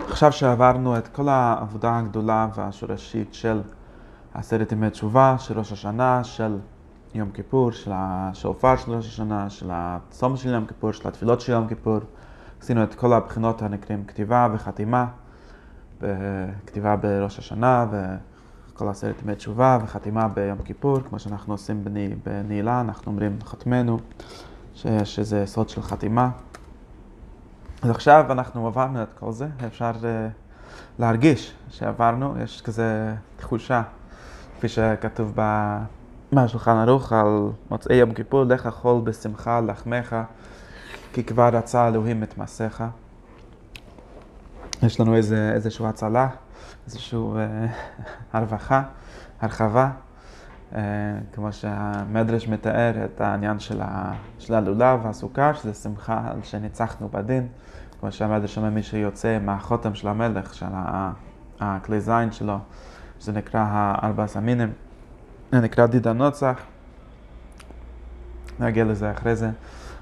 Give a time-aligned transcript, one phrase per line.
[0.00, 3.60] עכשיו שעברנו את כל העבודה הגדולה והשורשית של
[4.34, 6.58] עשרת ימי תשובה, של ראש השנה, של
[7.14, 11.52] יום כיפור, של השופר של ראש השנה, של הצום של יום כיפור, של התפילות של
[11.52, 11.98] יום כיפור,
[12.60, 15.06] עשינו את כל הבחינות הנקראים כתיבה וחתימה,
[16.66, 21.84] כתיבה בראש השנה וכל עשרת ימי תשובה וחתימה ביום כיפור, כמו שאנחנו עושים
[22.24, 23.98] בנעילה, אנחנו אומרים חתמנו,
[24.74, 26.30] שיש איזה סוד של חתימה.
[27.84, 30.04] אז עכשיו אנחנו עברנו את כל זה, אפשר uh,
[30.98, 33.82] להרגיש שעברנו, יש כזה תחושה,
[34.56, 35.38] כפי שכתוב
[36.32, 40.16] בשולחן ערוך על מוצאי יום כיפור, לך חול בשמחה לחמך,
[41.12, 42.84] כי כבר רצה אלוהים את מעשיך.
[44.82, 46.28] יש לנו איזה, איזושהי הצלה,
[46.86, 47.72] איזושהי uh,
[48.32, 48.82] הרווחה,
[49.40, 49.90] הרחבה.
[50.72, 50.76] Uh,
[51.32, 57.48] כמו שהמדרש מתאר את העניין של, ה, של הלולב והסוכר, שזה שמחה על שניצחנו בדין.
[58.04, 60.66] כמו שהמדרש אומר, מי שיוצא מהחותם של המלך, של
[61.60, 62.58] הכלי זין שלו,
[63.18, 64.72] שזה נקרא הארבע סמינים,
[65.52, 66.60] זה נקרא דיד הנוצח.
[68.60, 69.50] נגיע לזה אחרי זה.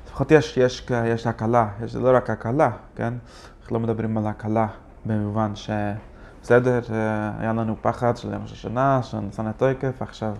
[0.07, 3.15] לפחות יש, יש, יש הקלה, יש לא רק הקלה, כן?
[3.61, 4.67] אנחנו לא מדברים על הקלה
[5.07, 5.71] במובן ש...
[6.43, 6.81] בסדר,
[7.39, 10.35] היה לנו פחד של יום השנה, של ניסן התוקף, עכשיו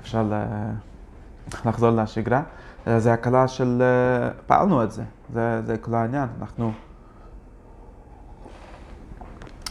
[0.00, 0.32] אפשר
[1.64, 2.42] לחזור לשגרה.
[2.98, 3.82] זה הקלה של...
[4.46, 5.02] פעלנו את זה,
[5.32, 6.28] זה, זה כל העניין.
[6.40, 6.72] אנחנו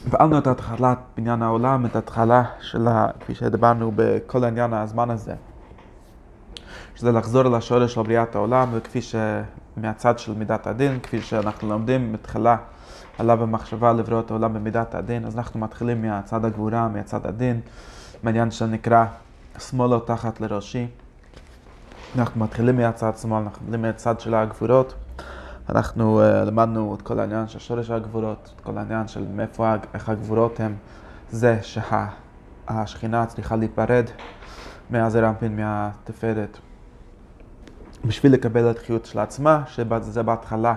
[0.10, 3.08] פעלנו את התחלת בניין העולם, את ההתחלה של, ה...
[3.20, 5.36] כפי שדיברנו בכל העניין הזמן הזה.
[6.96, 12.58] שזה לחזור לשורש של בריאת העולם, וכפי שמהצד של מידת הדין, כפי שאנחנו לומדים מתחילה
[13.20, 17.60] עליו במחשבה לברוא את העולם במידת הדין, אז אנחנו מתחילים מהצד הגבורה, מהצד הדין,
[18.24, 19.06] מעניין שנקרא
[19.60, 20.88] שמאלו תחת לראשי.
[22.16, 24.94] אנחנו מתחילים מהצד שמאל, אנחנו מתחילים מהצד של הגבורות.
[25.70, 30.10] אנחנו uh, למדנו את כל העניין של שורש הגבורות, את כל העניין של מאיפה, איך
[30.10, 30.76] הגבורות הם
[31.32, 34.06] זה שהשכינה צריכה להיפרד
[34.90, 36.58] מהזר אנפין, מהתפארת,
[38.06, 40.76] בשביל לקבל את החיות של עצמה, שזה בהתחלה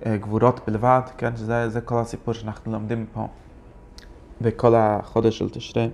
[0.00, 3.28] uh, גבורות בלבד, כן, שזה זה כל הסיפור שאנחנו לומדים פה
[4.40, 5.90] בכל החודש של תשרי.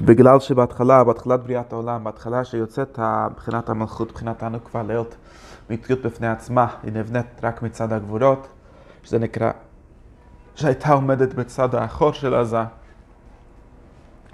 [0.00, 2.98] בגלל שבהתחלה, בהתחלת בריאת העולם, בהתחלה שיוצאת
[3.30, 5.16] מבחינת המלכות, מבחינת הנוקבה להיות
[5.70, 8.48] מציאות בפני עצמה, היא נבנית רק מצד הגבורות,
[9.02, 9.50] שזה נקרא,
[10.54, 12.62] שהייתה עומדת בצד האחור של עזה,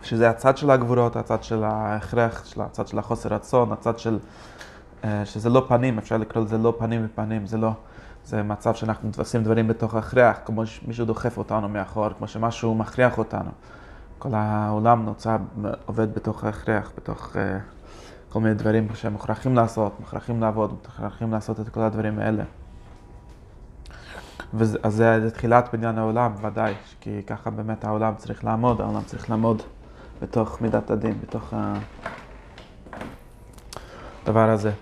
[0.03, 4.19] שזה הצד של הגבורות, הצד של ההכרח, הצד של החוסר רצון, הצד של,
[5.25, 7.71] שזה לא פנים, אפשר לקרוא לזה לא פנים ופנים, זה לא,
[8.25, 13.19] זה מצב שאנחנו עושים דברים בתוך ההכרח, כמו שמישהו דוחף אותנו מאחור, כמו שמשהו מכריח
[13.19, 13.51] אותנו.
[14.19, 15.37] כל העולם נוצר,
[15.87, 17.39] עובד בתוך ההכרח, בתוך uh,
[18.35, 22.45] כל מיני דברים שהם מוכרחים לעשות, מוכרחים לעבוד, מוכרחים לעשות את כל הדברים האלה.
[24.83, 29.63] אז זה תחילת בניין העולם, ודאי, כי ככה באמת העולם צריך לעמוד, העולם צריך לעמוד
[30.23, 31.55] בתוך מידת הדין, בתוך
[34.23, 34.73] הדבר הזה.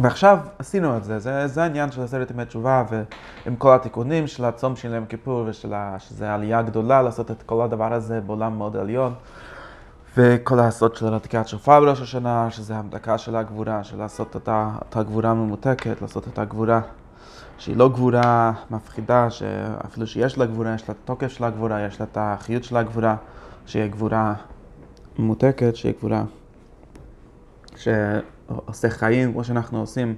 [0.00, 4.44] ועכשיו עשינו את זה, זה, זה העניין של עשרת ימי תשובה ועם כל התיקונים של
[4.44, 9.14] הצום של יום כיפור ושזה עלייה גדולה לעשות את כל הדבר הזה בעולם מאוד עליון
[10.16, 15.02] וכל הסוד של התקעת שופר בראש השנה, שזה המדקה של הגבורה, של לעשות אותה, אותה
[15.02, 16.80] גבורה ממותקת, לעשות את הגבורה
[17.58, 22.06] שהיא לא גבורה מפחידה, שאפילו שיש לה גבורה, יש לה תוקף של הגבורה, יש לה
[22.12, 23.16] את החיות של הגבורה,
[23.66, 24.34] שיהיה גבורה
[25.18, 26.24] ממותקת, שיהיה גבורה
[27.76, 27.88] ש...
[28.46, 30.14] עושה חיים, כמו שאנחנו עושים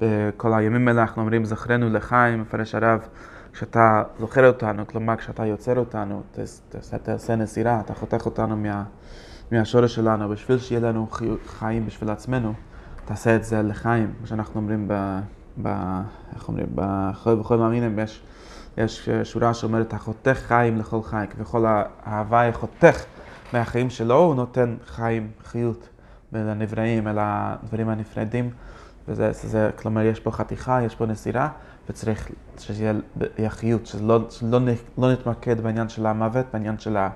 [0.00, 3.00] בכל הימים האלה, אנחנו אומרים זכרנו לחיים, מפרש הרב,
[3.56, 6.22] כשאתה זוכר אותנו, כלומר כשאתה יוצר אותנו,
[7.02, 8.84] תעשה נסירה, אתה חותך אותנו מה,
[9.52, 11.08] מהשורש שלנו, בשביל שיהיה לנו
[11.46, 12.52] חיים בשביל עצמנו,
[13.04, 15.20] תעשה את זה לחיים, כמו שאנחנו אומרים ב...
[15.62, 15.68] ב
[16.34, 16.66] איך אומרים?
[16.74, 18.22] בכל, בכל מאמינים יש,
[18.78, 21.66] יש שורה שאומרת, החותך חיים לכל חיים, כביכול
[22.04, 23.04] ההוואי חותך
[23.52, 25.88] מהחיים שלו, הוא נותן חיים, חיות.
[26.32, 28.50] לנבראים, אל הדברים הנפרדים,
[29.08, 31.48] וזה, זה, כלומר, יש פה חתיכה, יש פה נסירה,
[31.90, 32.92] וצריך שיהיה
[33.48, 34.60] חיות, שלא, שלא
[34.98, 37.08] לא נתמקד בעניין של המוות, בעניין של ה...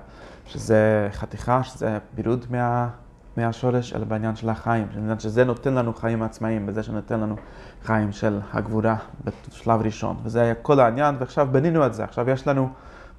[0.45, 2.89] שזה חתיכה, שזה בירוד מה,
[3.37, 4.87] מהשורש, אלא בעניין של החיים,
[5.19, 7.35] שזה נותן לנו חיים עצמאיים, בזה שנותן לנו
[7.83, 10.17] חיים של הגבורה בשלב ראשון.
[10.23, 12.69] וזה היה כל העניין, ועכשיו בנינו את זה, עכשיו יש לנו...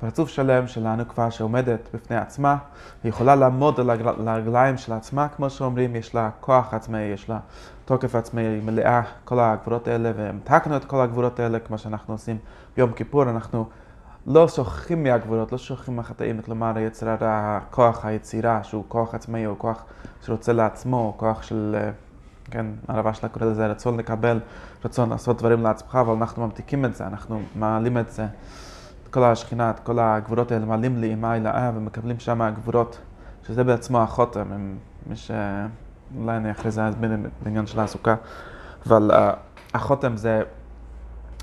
[0.03, 2.57] פרצוף שלם שלנו כבר שעומדת בפני עצמה,
[3.05, 7.39] היא יכולה לעמוד על הרגליים של עצמה, כמו שאומרים, יש לה כוח עצמאי, יש לה
[7.93, 12.39] תוקף עצמאי, היא מלאה כל הגבורות האלה, והמתקנו את כל הגבורות האלה, כמו שאנחנו עושים
[12.77, 13.67] ביום כיפור, אנחנו
[14.27, 19.59] לא שוכחים מהגבורות, לא שוכחים מהחטאים, כלומר היצר הרע, כוח היצירה, שהוא כוח עצמאי, או
[19.59, 19.85] כוח
[20.23, 21.77] שרוצה לעצמו, או כוח של...
[22.45, 24.41] כן, הרבה שלה קורא לזה רצון לקבל,
[24.85, 28.27] רצון לעשות דברים לעצמך, אבל אנחנו ממתיקים את זה, אנחנו מעלים את זה,
[29.03, 32.99] את כל השכינה, את כל הגבורות האלה, מעלים לאימה אלאה ומקבלים שם גבורות,
[33.47, 35.31] שזה בעצמו החותם, מי ש...
[36.19, 37.11] אולי אני אחרי זה אסביר
[37.43, 38.15] בעניין של הסוכה,
[38.87, 39.15] אבל uh,
[39.75, 40.43] החותם זה,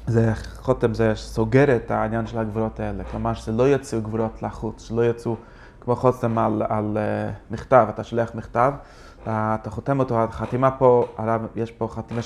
[0.07, 4.87] זה, חותם זה סוגר את העניין של הגבורות האלה, כלומר שזה לא יצאו גבורות לחוץ,
[4.87, 5.35] שלא יצאו
[5.81, 8.73] כמו חותם על, על uh, מכתב, אתה שולח מכתב,
[9.23, 12.21] אתה חותם אותו, החתימה פה, עליו, יש פה חתימה,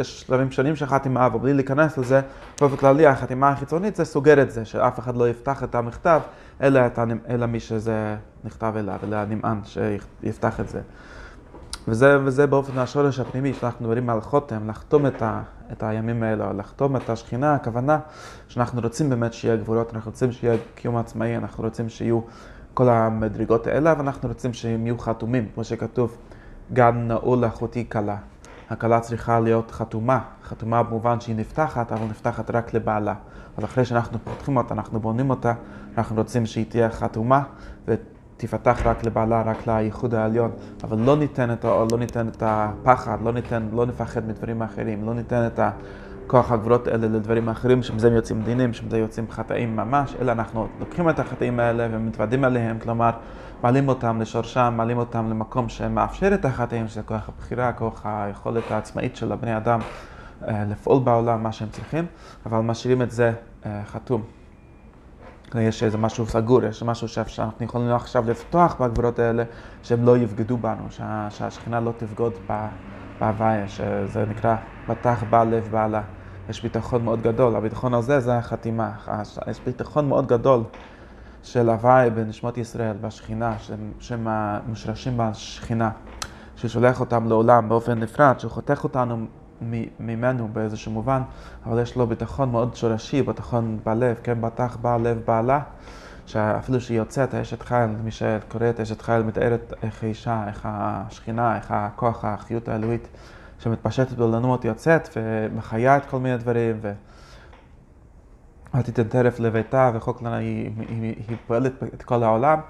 [0.00, 2.20] יש שלבים שונים של חתימה, אבל בלי להיכנס לזה,
[2.60, 6.20] באופן כללי החתימה החיצונית זה סוגר את זה, שאף אחד לא יפתח את המכתב,
[6.62, 6.98] אלא, את,
[7.28, 10.80] אלא מי שזה נכתב אליו, אלא הנמען שיפתח את זה.
[11.88, 15.42] וזה, וזה באופן השורש הפנימי, שאנחנו מדברים על חותם, לחתום את, ה,
[15.72, 17.98] את הימים האלו, לחתום את השכינה, הכוונה
[18.48, 22.20] שאנחנו רוצים באמת שיהיה גבולות, אנחנו רוצים שיהיה קיום עצמאי, אנחנו רוצים שיהיו
[22.74, 26.16] כל המדרגות האלה, ואנחנו רוצים שהם יהיו חתומים, כמו שכתוב,
[26.72, 28.16] גן נעול אחותי כלה.
[28.70, 33.14] הכלה צריכה להיות חתומה, חתומה במובן שהיא נפתחת, אבל נפתחת רק לבעלה.
[33.56, 35.52] אז אחרי שאנחנו פותחים אותה, אנחנו בונים אותה,
[35.98, 37.42] אנחנו רוצים שהיא תהיה חתומה,
[38.40, 40.50] תיפתח רק לבעלה, רק לייחוד העליון,
[40.84, 45.14] אבל לא ניתן את, לא ניתן את הפחד, לא, ניתן, לא נפחד מדברים אחרים, לא
[45.14, 50.32] ניתן את הכוח הגבולות האלה לדברים אחרים, שמזה יוצאים דינים, שמזה יוצאים חטאים ממש, אלא
[50.32, 53.10] אנחנו לוקחים את החטאים האלה ומתוודים עליהם, כלומר,
[53.62, 59.16] מעלים אותם לשורשם, מעלים אותם למקום שמאפשר את החטאים, שזה כוח הבחירה, כוח היכולת העצמאית
[59.16, 59.80] של הבני אדם
[60.48, 62.06] אה, לפעול בעולם, מה שהם צריכים,
[62.46, 63.32] אבל משאירים את זה
[63.66, 64.39] אה, חתום.
[65.58, 69.42] יש איזה משהו סגור, יש משהו שאנחנו יכולים עכשיו לפתוח בגבורות האלה,
[69.82, 72.32] שהם לא יבגדו בנו, שה, שהשכינה לא תבגוד
[73.20, 74.56] בהוויה, שזה נקרא
[74.86, 76.02] פתח בעל לב בעלה.
[76.48, 78.90] יש ביטחון מאוד גדול, הביטחון הזה זה החתימה,
[79.50, 80.62] יש ביטחון מאוד גדול
[81.42, 83.54] של הוויה בנשמות ישראל, בשכינה,
[83.98, 84.28] שהם
[84.66, 85.90] מושרשים בשכינה,
[86.56, 89.26] ששולח אותם לעולם באופן נפרד, שחותך אותנו
[90.00, 91.22] ממנו באיזשהו מובן,
[91.66, 95.60] אבל יש לו ביטחון מאוד שורשי, ביטחון בלב, כן, בטח בלב בעלה,
[96.26, 101.56] שאפילו שהיא יוצאת, האשת חייל, מי שקורא את אשת חייל מתארת איך האישה, איך השכינה,
[101.56, 103.08] איך הכוח, החיות האלוהית
[103.58, 106.92] שמתפשטת בעולמות יוצאת ומחיה את כל מיני דברים, ו...
[108.74, 112.60] אל תיתן טרף לביתה, וחוק לנה היא, היא, היא, היא פועלת את כל העולם,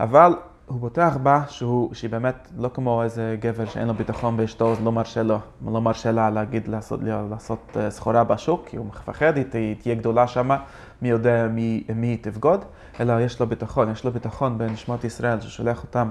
[0.00, 0.34] אבל
[0.72, 4.80] הוא בוטח בה שהוא, שהיא באמת לא כמו איזה גבר שאין לו ביטחון באשתו, אז
[4.84, 9.36] לא מרשה לו, לא מרשה לה להגיד לעשות, לעשות אה, סחורה בשוק, כי הוא מפחד,
[9.36, 10.58] היא תהיה גדולה שמה,
[11.02, 12.64] מי יודע מי, מי תבגוד,
[13.00, 16.10] אלא יש לו ביטחון, יש לו ביטחון בנשמות ישראל ששולח אותם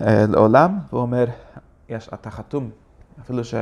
[0.00, 1.24] אה, לעולם, והוא אומר,
[1.88, 2.70] יש, אתה חתום,
[3.20, 3.54] אפילו ש...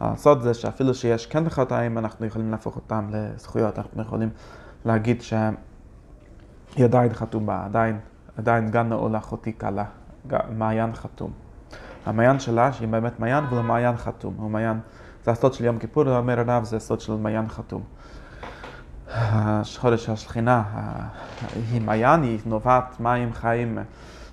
[0.00, 4.30] והסוד זה שאפילו שיש כן חטאים, אנחנו יכולים להפוך אותם לזכויות, אנחנו יכולים
[4.84, 7.98] להגיד שהיא עדיין חתומה, עדיין
[8.38, 9.84] עדיין גן נעול אחותי קלה,
[10.56, 11.30] מעיין חתום.
[12.06, 14.34] המעיין שלה, שהיא באמת מעיין, ולא מעיין חתום.
[14.38, 14.80] הוא מעיין,
[15.24, 17.82] זה הסוד של יום כיפור, אומר הרב, זה הסוד של מעיין חתום.
[19.78, 20.62] חודש השכינה
[21.72, 23.78] היא מעיין, היא נובעת מים חיים,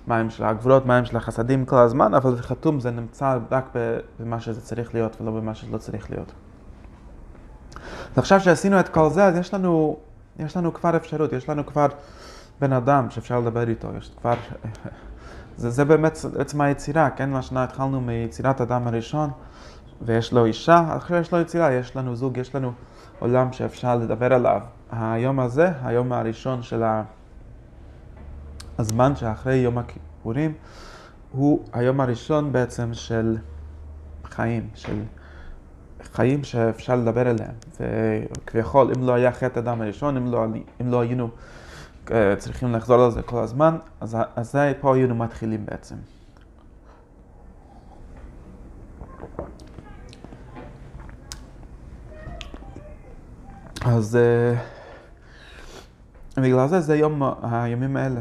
[0.08, 3.76] מים של הגבולות, מים של החסדים כל הזמן, אבל חתום זה נמצא רק
[4.20, 6.32] במה שזה צריך להיות ולא במה שזה לא צריך להיות.
[8.12, 9.96] אז עכשיו שעשינו את כל זה, אז יש לנו,
[10.38, 11.86] יש לנו כבר אפשרות, יש לנו כבר
[12.60, 14.34] בן אדם שאפשר לדבר איתו, יש כבר...
[15.56, 17.30] זה, זה באמת עצם היצירה, כן?
[17.30, 19.30] מה שנה התחלנו מיצירת אדם הראשון,
[20.02, 22.72] ויש לו אישה, עכשיו יש לו יצירה, יש לנו זוג, יש לנו
[23.18, 24.60] עולם שאפשר לדבר עליו.
[24.90, 26.82] היום הזה, היום הראשון של
[28.78, 30.52] הזמן שאחרי יום הכיפורים,
[31.32, 33.36] הוא היום הראשון בעצם של
[34.24, 35.02] חיים, של
[36.02, 37.54] חיים שאפשר לדבר עליהם.
[37.80, 40.44] וכביכול, אם לא היה חטא אדם הראשון, אם לא,
[40.80, 41.28] אם לא היינו...
[42.38, 45.94] צריכים לחזור על זה כל הזמן, אז, אז זה פה היינו מתחילים בעצם.
[53.84, 54.18] אז
[56.36, 58.20] uh, בגלל זה זה יום, הימים האלה.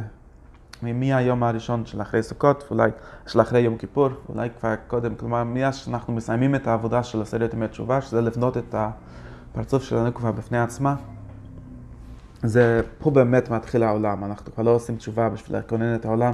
[0.82, 2.92] מהיום הראשון של אחרי סוכות, ואולי
[3.28, 7.54] של אחרי יום כיפור, ואולי כבר קודם, כלומר, מאז שאנחנו מסיימים את העבודה של עשרת
[7.54, 10.96] ימי תשובה, שזה לבנות את הפרצוף שלנו כבר בפני עצמה.
[12.44, 16.34] זה, פה באמת מתחיל העולם, אנחנו כבר לא עושים תשובה בשביל לכונן את העולם,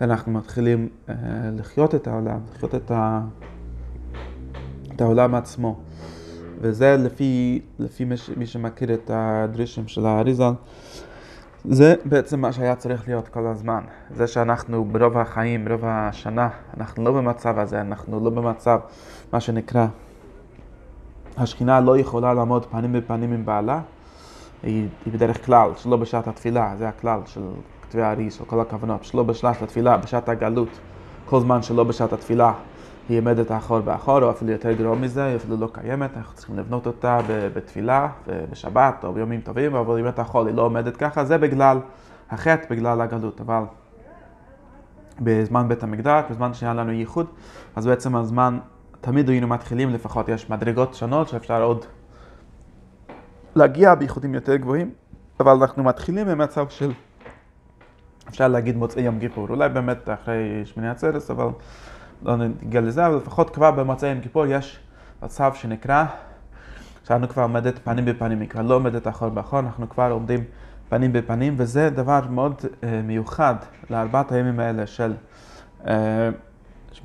[0.00, 1.14] אנחנו מתחילים אה,
[1.58, 3.20] לחיות את העולם, לחיות את, ה,
[4.94, 5.80] את העולם עצמו.
[6.60, 10.52] וזה לפי, לפי מי, מי שמכיר את הדרישים של האריזל,
[11.64, 13.80] זה בעצם מה שהיה צריך להיות כל הזמן.
[14.14, 18.80] זה שאנחנו ברוב החיים, ברוב השנה, אנחנו לא במצב הזה, אנחנו לא במצב,
[19.32, 19.86] מה שנקרא,
[21.36, 23.80] השכינה לא יכולה לעמוד פנים בפנים עם בעלה,
[24.62, 27.40] היא, היא בדרך כלל, שלא בשעת התפילה, זה הכלל של
[27.82, 30.68] כתבי האריס או כל הכוונות, שלא בשעת התפילה, בשעת הגלות,
[31.26, 32.52] כל זמן שלא בשעת התפילה
[33.08, 36.58] היא עומדת אחור באחור, או אפילו יותר גרוע מזה, היא אפילו לא קיימת, אנחנו צריכים
[36.58, 37.20] לבנות אותה
[37.54, 38.08] בתפילה,
[38.50, 41.78] בשבת או ביומים טובים, אבל אם אתה יכול, היא לא עומדת ככה, זה בגלל
[42.30, 43.40] החטא, בגלל הגלות.
[43.40, 43.62] אבל
[45.20, 47.26] בזמן בית המקדש, בזמן שהיה לנו ייחוד,
[47.76, 48.58] אז בעצם הזמן,
[49.00, 51.84] תמיד היינו מתחילים, לפחות יש מדרגות שונות שאפשר עוד
[53.56, 54.90] להגיע בייחודים יותר גבוהים,
[55.40, 56.92] אבל אנחנו מתחילים במצב של,
[58.28, 61.48] אפשר להגיד מוצאי יום כיפור, אולי באמת אחרי שמיני עצרת, אבל
[62.22, 64.80] לא נגיע לזה, אבל לפחות כבר במוצאי יום כיפור יש
[65.22, 66.04] מצב שנקרא,
[67.04, 70.44] שאנו כבר עומדת פנים בפנים, היא כבר לא עומדת אחור באחור, אנחנו כבר עומדים
[70.88, 73.54] פנים בפנים, וזה דבר מאוד uh, מיוחד
[73.90, 75.12] לארבעת הימים האלה של
[75.84, 75.88] uh,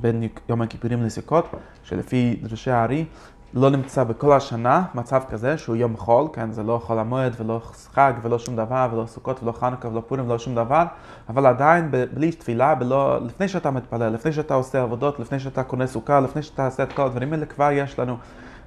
[0.01, 1.45] בין יום הכיפורים לסוכות,
[1.83, 3.05] שלפי דרשי הארי,
[3.53, 7.61] לא נמצא בכל השנה מצב כזה שהוא יום חול, כן, זה לא חול המועד ולא
[7.93, 10.85] חג ולא שום דבר ולא סוכות ולא חנוכה ולא פורים ולא שום דבר,
[11.29, 15.87] אבל עדיין בלי תפילה, בלא, לפני שאתה מתפלל, לפני שאתה עושה עבודות, לפני שאתה קונה
[15.87, 18.17] סוכה, לפני שאתה עושה את כל הדברים האלה, כבר יש לנו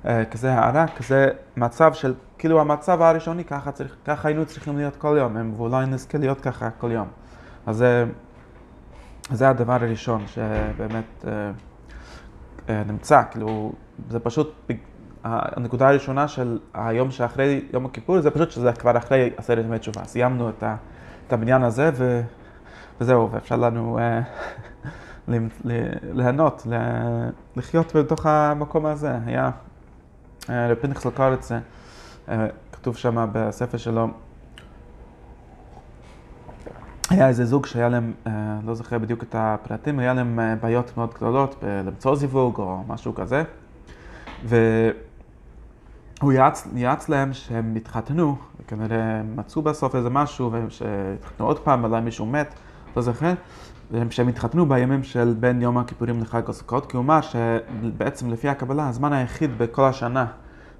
[0.06, 4.96] אה, כזה הערה, כזה מצב של, כאילו המצב הראשוני, ככה, צריך, ככה היינו צריכים להיות
[4.96, 7.08] כל יום, ואולי נזכה להיות ככה כל יום.
[7.66, 8.04] אז זה,
[9.30, 11.50] זה הדבר הראשון שבאמת אה,
[12.68, 13.72] אה, נמצא, כאילו,
[14.10, 14.70] זה פשוט,
[15.24, 20.04] הנקודה הראשונה של היום שאחרי יום הכיפור, זה פשוט שזה כבר אחרי עשרת ימי תשובה.
[20.04, 20.76] סיימנו את, ה,
[21.26, 22.22] את הבניין הזה ו,
[23.00, 23.98] וזהו, ואפשר לנו
[26.14, 26.66] ליהנות,
[27.56, 29.12] לחיות בתוך המקום הזה.
[29.26, 29.50] היה
[30.48, 31.52] רבי פנחס לקרץ,
[32.72, 34.08] כתוב שם בספר שלו,
[37.10, 38.12] היה איזה זוג שהיה להם,
[38.66, 43.42] לא זוכר בדיוק את הפרטים, היה להם בעיות מאוד גדולות למצוא זיווג או משהו כזה.
[44.44, 52.00] והוא יעץ, יעץ להם שהם יתחתנו, וכנראה מצאו בסוף איזה משהו, שהתחתנו עוד פעם, אולי
[52.00, 52.54] מישהו מת,
[52.96, 53.32] לא זוכר,
[54.10, 58.88] שהם התחתנו בימים של בין יום הכיפורים לחג הסוכות, כי הוא אמר שבעצם לפי הקבלה,
[58.88, 60.26] הזמן היחיד בכל השנה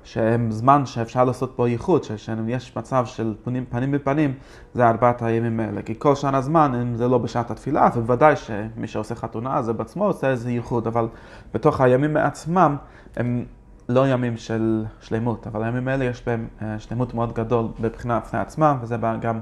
[0.07, 4.35] שהם זמן שאפשר לעשות בו ייחוד, שיש מצב של פנים, פנים בפנים,
[4.75, 5.83] זה ארבעת הימים האלה.
[5.83, 10.05] כי כל שנה זמן, אם זה לא בשעת התפילה, ובוודאי שמי שעושה חתונה זה בעצמו
[10.07, 11.09] עושה איזה ייחוד, אבל
[11.55, 12.77] בתוך הימים עצמם
[13.17, 13.45] הם
[13.89, 18.39] לא ימים של שלמות, אבל הימים האלה יש בהם אה, שלמות מאוד גדול בבחינה בפני
[18.39, 19.41] עצמם, וזה גם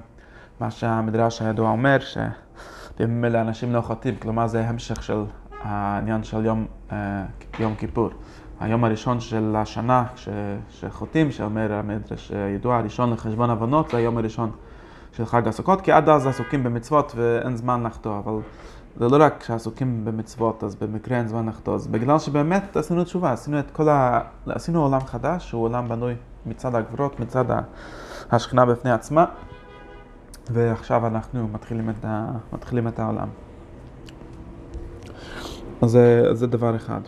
[0.61, 5.25] מה שהמדרש הידוע אומר, שבימים האלה אנשים לא חוטאים, כלומר זה המשך של
[5.63, 7.25] העניין של יום, אה,
[7.59, 8.11] יום כיפור.
[8.65, 10.29] היום הראשון של השנה ש,
[10.71, 14.51] שחוטאים, שאומר המדרש הידוע, הראשון לחשבון הבנות, זה היום הראשון
[15.13, 18.33] של חג הסוכות, כי עד אז עסוקים במצוות ואין זמן לחטוא, אבל
[18.97, 23.33] זה לא רק שעסוקים במצוות, אז במקרה אין זמן לחטוא, אז בגלל שבאמת עשינו תשובה,
[23.33, 24.21] עשינו את כל ה...
[24.47, 26.15] עשינו עולם חדש, שהוא עולם בנוי
[26.47, 27.45] מצד הגברות, מצד
[28.31, 29.25] השכינה בפני עצמה,
[30.51, 32.31] ועכשיו אנחנו מתחילים את, ה...
[32.53, 33.29] מתחילים את העולם.
[35.83, 37.01] אז זה, זה דבר אחד.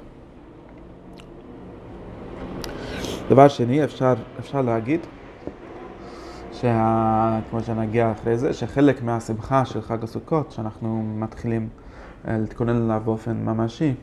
[3.29, 5.01] דבר שני, אפשר, אפשר להגיד,
[6.53, 7.39] שה...
[7.51, 11.69] כמו שנגיע אחרי זה, שחלק מהשמחה של חג הסוכות, שאנחנו מתחילים
[12.29, 13.95] אה, להתכונן אליו באופן ממשי,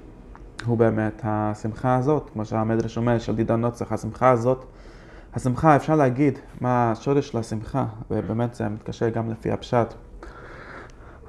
[0.65, 4.65] הוא באמת השמחה הזאת, כמו שהמדרש אומר, של דידן נוצח, השמחה הזאת,
[5.34, 9.94] השמחה, אפשר להגיד מה השורש של השמחה, ובאמת זה מתקשר גם לפי הפשט.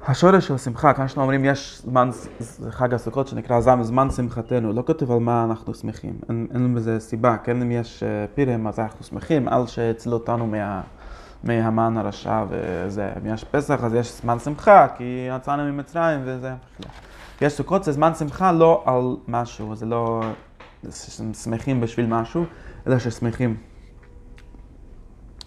[0.07, 2.09] השורש של השמחה, כאן שאנחנו אומרים יש זמן,
[2.69, 6.99] חג הסוכות שנקרא זמן, זמן שמחתנו, לא כתוב על מה אנחנו שמחים, אין, אין בזה
[6.99, 9.47] סיבה, כן אם יש אה, פירם אז אנחנו שמחים.
[9.47, 10.81] על שהצילו אותנו מה,
[11.43, 16.53] מהמן הרשע וזה, אם יש פסח אז יש זמן שמחה כי יצאנו ממצרים וזה,
[17.41, 20.21] יש סוכות זה זמן שמחה לא על משהו, זה לא
[21.33, 22.45] שמחים בשביל משהו,
[22.87, 23.55] אלא ששמחים.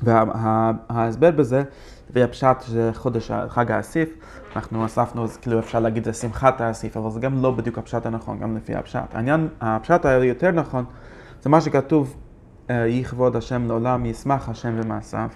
[0.03, 1.63] וההסבר בזה,
[2.11, 4.09] והפשט זה חודש חג האסיף,
[4.57, 8.07] אנחנו אספנו, אז כאילו אפשר להגיד זה שמחת האסיף, אבל זה גם לא בדיוק הפשט
[8.07, 9.15] הנכון, גם לפי הפשט.
[9.15, 10.85] העניין, הפשט היותר נכון,
[11.43, 12.17] זה מה שכתוב,
[12.71, 15.29] אה, יהי כבוד השם לעולם, ישמח השם במעשיו.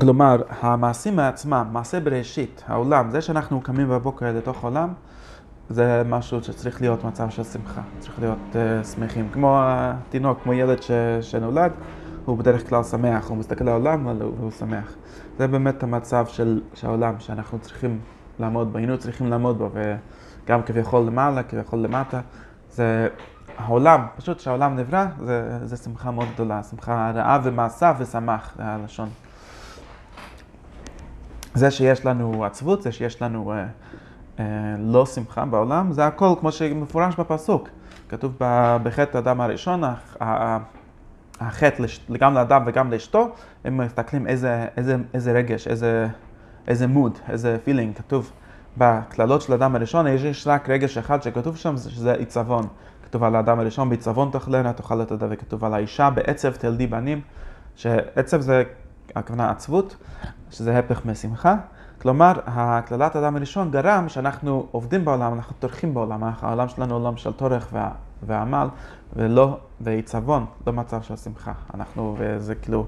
[0.00, 4.92] כלומר, המעשים מעצמם, מעשה בראשית, העולם, זה שאנחנו קמים בבוקר לתוך העולם,
[5.70, 9.28] זה משהו שצריך להיות מצב של שמחה, צריך להיות uh, שמחים.
[9.32, 11.72] כמו התינוק, כמו ילד ש, שנולד,
[12.24, 14.94] הוא בדרך כלל שמח, הוא מסתכל על העולם והוא שמח.
[15.38, 17.98] זה באמת המצב של, של העולם שאנחנו צריכים
[18.38, 19.70] לעמוד בו, היינו צריכים לעמוד בו,
[20.44, 22.20] וגם כביכול למעלה, כביכול למטה.
[22.70, 23.08] זה
[23.58, 29.08] העולם, פשוט שהעולם נברא, זה, זה שמחה מאוד גדולה, שמחה רעה ומעשה ושמח, זה הלשון.
[31.54, 33.66] זה שיש לנו עצבות, זה שיש לנו אה,
[34.78, 37.68] לא שמחה בעולם, זה הכל כמו שמפורש בפסוק.
[38.08, 38.32] כתוב
[38.82, 39.82] בחטא האדם הראשון,
[41.40, 43.28] החטא גם לאדם וגם לאשתו,
[43.64, 46.08] הם מסתכלים איזה, איזה, איזה רגש, איזה,
[46.68, 48.32] איזה מוד, איזה פילינג, כתוב
[48.76, 52.66] בקללות של האדם הראשון יש רק רגש אחד שכתוב שם, שזה עיצבון.
[53.04, 57.20] כתוב על האדם הראשון, בעיצבון תאכלנה, תאכל את הדבר, וכתוב על האישה, בעצב תלדי בנים,
[57.76, 58.62] שעצב זה
[59.16, 59.96] הכוונה עצבות,
[60.50, 61.56] שזה הפך משמחה.
[62.02, 67.16] כלומר, הקללת האדם הראשון גרם שאנחנו עובדים בעולם, אנחנו טורחים בעולם, העולם שלנו הוא עולם
[67.16, 67.90] של טורח וה,
[68.26, 68.68] ועמל,
[69.16, 71.52] ולא, ועיצבון, לא מצב של שמחה.
[71.74, 72.86] אנחנו, וזה כאילו,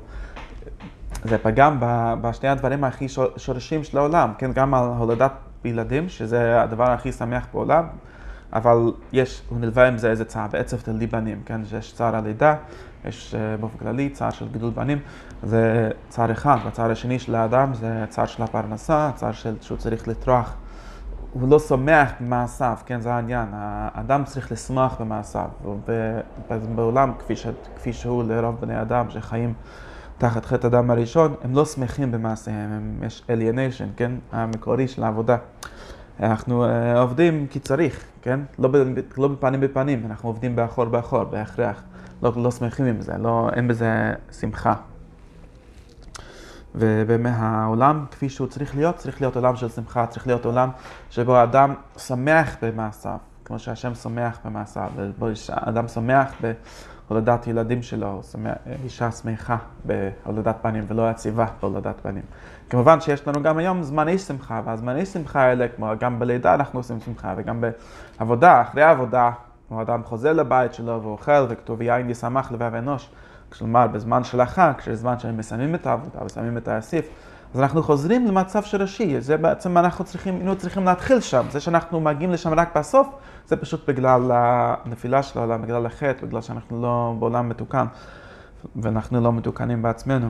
[1.25, 1.76] זה פגם
[2.21, 5.33] בשני הדברים הכי שורשים של העולם, כן, גם על הולדת
[5.64, 7.85] ילדים, שזה הדבר הכי שמח בעולם,
[8.52, 12.57] אבל יש, הוא נלווה עם זה איזה צער, בעצב תלדי בנים, כן, שיש צער הלידה,
[13.04, 14.99] יש אה, באופן כללי צער של גידול בנים,
[15.42, 20.09] זה צער אחד, והצער השני של האדם זה צער של הפרנסה, צער של, שהוא צריך
[20.09, 20.54] לטרוח.
[21.33, 23.49] הוא לא שמח במעשיו, כן, זה העניין.
[23.52, 25.49] האדם צריך לשמוח במעשיו.
[26.50, 29.54] ובעולם, כפי, ש, כפי שהוא לרוב בני אדם שחיים
[30.19, 35.37] תחת חטא הדם הראשון, הם לא שמחים במעשיהם, הם, יש alienation, כן, המקורי של העבודה.
[36.21, 38.40] אנחנו uh, עובדים כי צריך, כן?
[38.59, 38.76] לא, ב,
[39.19, 41.83] לא בפנים בפנים, אנחנו עובדים באחור באחור, בהכרח.
[42.23, 44.75] לא, לא שמחים עם זה, לא, אין בזה שמחה.
[46.75, 50.71] ומהעולם כפי שהוא צריך להיות, צריך להיות עולם של שמחה, צריך להיות עולם
[51.11, 56.33] שבו האדם שמח במעשיו, כמו שהשם שמח במעשיו, ובו האדם שמח
[57.09, 62.23] בהולדת ילדים שלו, שמח, אישה שמחה בהולדת פנים ולא יציבה בהולדת פנים.
[62.71, 67.00] כמובן שיש לנו גם היום זמני שמחה, והזמני שמחה האלה, כמו גם בלידה אנחנו עושים
[67.00, 67.65] שמחה, וגם
[68.19, 69.31] בעבודה, אחרי העבודה,
[69.71, 73.11] כמו אדם חוזר לבית שלו ואוכל, וכתוב יין ישמח לבב אנוש.
[73.53, 77.09] כלומר, בזמן של החג, כשזמן שהם מסיימים את העבודה ושמים את האסיף,
[77.55, 81.47] אז אנחנו חוזרים למצב שורשי, זה בעצם אנחנו צריכים, היינו צריכים להתחיל שם.
[81.50, 83.09] זה שאנחנו מגיעים לשם רק בסוף,
[83.47, 87.87] זה פשוט בגלל הנפילה של העולם, בגלל החטא, בגלל שאנחנו לא בעולם מתוקן,
[88.77, 90.29] ואנחנו לא מתוקנים בעצמנו.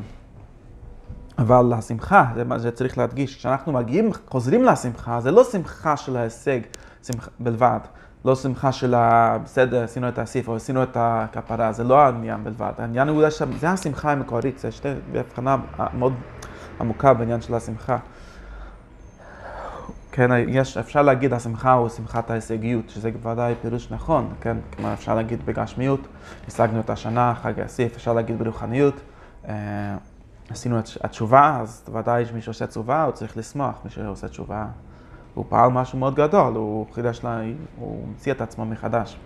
[1.39, 6.61] אבל השמחה, זה מה שצריך להדגיש, כשאנחנו מגיעים, חוזרים לשמחה, זה לא שמחה של ההישג
[7.03, 7.81] שמחה, בלבד.
[8.25, 8.95] לא שמחה של
[9.45, 12.73] בסדר, עשינו את האסיף או עשינו את הכפרה, זה לא העניין בלבד.
[12.79, 13.23] העניין הוא
[13.61, 15.57] זה השמחה המקורית, זה שתי הבחנה
[15.99, 16.13] מאוד
[16.81, 17.99] עמוקה בעניין של השמחה.
[20.13, 25.15] כן, יש, אפשר להגיד השמחה הוא שמחת ההישגיות, שזה ודאי פירוש נכון, כן, כלומר אפשר
[25.15, 26.01] להגיד בגשמיות,
[26.49, 28.95] השגנו את השנה, חג האסיף, אפשר להגיד ברוחניות,
[29.49, 29.55] אה,
[30.51, 34.67] עשינו את התשובה, אז ודאי מי שעושה תשובה הוא צריך לשמוח, מי שעושה תשובה
[35.35, 37.41] הוא פעל משהו מאוד גדול, הוא חידש לה,
[37.77, 39.19] הוא המציא את עצמו מחדש.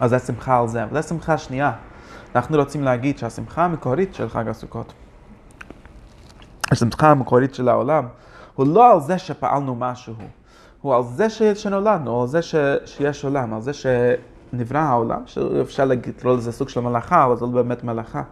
[0.00, 1.72] אז זה שמחה על זה, אבל זה שמחה שנייה.
[2.34, 4.92] אנחנו רוצים להגיד שהשמחה המקורית של חג הסוכות,
[6.70, 8.06] השמחה המקורית של העולם,
[8.54, 10.14] הוא לא על זה שפעלנו משהו,
[10.80, 16.36] הוא על זה שנולדנו, על זה ש, שיש עולם, על זה שנברא העולם, שאפשר לקרוא
[16.36, 18.22] לזה סוג של מלאכה, אבל זה לא באמת מלאכה.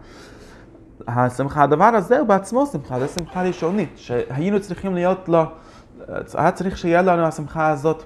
[1.07, 5.43] השמחה, הדבר הזה הוא בעצמו שמחה, זה שמחה ראשונית, שהיינו צריכים להיות לו...
[6.33, 8.03] היה צריך שיהיה לנו השמחה הזאת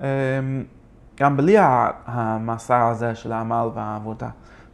[0.00, 0.04] אמ,
[1.16, 1.56] גם בלי
[2.06, 4.28] המסע הזה של העמל והעבודה.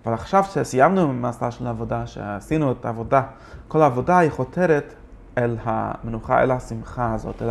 [0.04, 3.22] אבל עכשיו שסיימנו עם המסע של העבודה, שעשינו את העבודה,
[3.68, 4.94] כל העבודה היא חותרת
[5.38, 7.50] אל המנוחה, אל השמחה הזאת, אל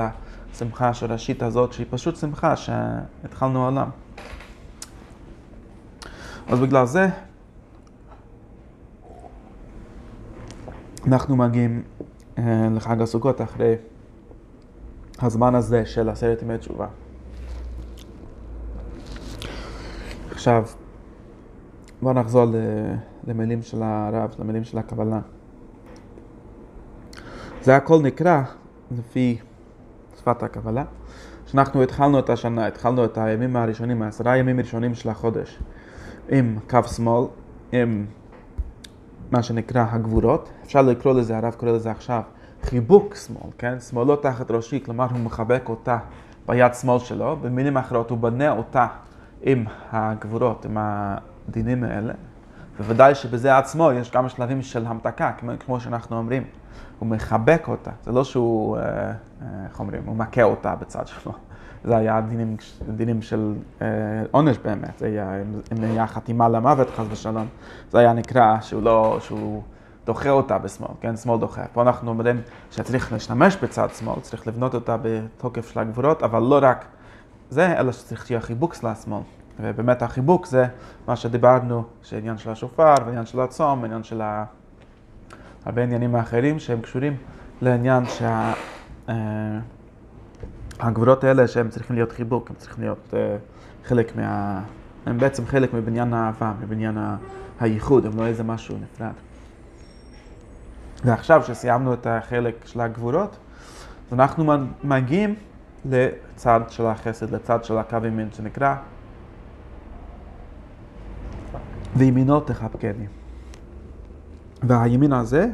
[0.54, 3.90] השמחה השורשית הזאת, שהיא פשוט שמחה שהתחלנו עולם.
[6.48, 7.08] אז בגלל זה
[11.08, 11.84] אנחנו מגיעים
[12.38, 13.76] אה, לחג הסוכות אחרי
[15.22, 16.88] הזמן הזה של עשרת ימי תשובה.
[20.32, 20.66] עכשיו,
[22.02, 22.46] בואו נחזור
[23.28, 25.20] למילים של הרב, למילים של הקבלה.
[27.62, 28.42] זה הכל נקרא
[28.98, 29.38] לפי
[30.18, 30.84] שפת הקבלה,
[31.46, 35.60] שאנחנו התחלנו את השנה, התחלנו את הימים הראשונים, העשרה ימים הראשונים של החודש,
[36.30, 37.28] עם קו שמאל,
[37.72, 38.06] עם
[39.32, 42.22] מה שנקרא הגבורות, אפשר לקרוא לזה, הרב קורא לזה עכשיו,
[42.70, 43.80] חיבוק שמאל, כן?
[43.80, 45.98] שמאלו תחת ראשי, כלומר הוא מחבק אותה
[46.48, 48.88] ביד שמאל שלו, במילים אחרות הוא בנה אותה
[49.42, 52.14] עם הגבורות, עם הדינים האלה.
[52.78, 56.44] בוודאי שבזה עצמו יש כמה שלבים של המתקה, כמו, כמו שאנחנו אומרים.
[57.00, 59.14] הוא מחבק אותה, זה לא שהוא, אה, אה,
[59.70, 61.32] איך אומרים, הוא מכה אותה בצד שלו.
[61.88, 62.58] זה היה דינים,
[62.96, 63.88] דינים של אה,
[64.32, 65.42] עונש באמת, זה היה,
[65.78, 67.48] אם היה חתימה למוות חס ושלום,
[67.92, 69.62] זה היה נקרא שהוא לא, שהוא...
[70.06, 71.18] דוחה אותה בשמאל, כן?
[71.18, 71.66] שמאל דוחה.
[71.74, 76.60] פה אנחנו אומרים שצריך להשתמש בצד שמאל, צריך לבנות אותה בתוקף של הגבורות, אבל לא
[76.62, 76.86] רק
[77.50, 79.22] זה, אלא שצריך שיהיה חיבוק של השמאל.
[79.60, 80.66] ובאמת החיבוק זה
[81.08, 84.46] מה שדיברנו, שעניין של השופר, ועניין של הצום, ועניין של ה...
[85.66, 87.18] הרבה עניינים האחרים שהם קשורים
[87.62, 88.04] לעניין
[90.80, 91.28] שהגבורות שה...
[91.28, 93.16] האלה שהם צריכים להיות חיבוק, הם צריכים להיות uh,
[93.88, 94.62] חלק מה...
[95.06, 96.98] הם בעצם חלק מבניין האהבה, מבניין
[97.60, 99.12] הייחוד, הם לא איזה משהו נפרד.
[101.06, 103.38] ועכשיו שסיימנו את החלק של הגבורות,
[104.08, 105.36] אז אנחנו מגיעים
[105.86, 108.76] לצד של החסד, לצד של הקו ימין שנקרא
[111.96, 113.06] וימינו תחבקני.
[114.64, 115.48] והימין הזה,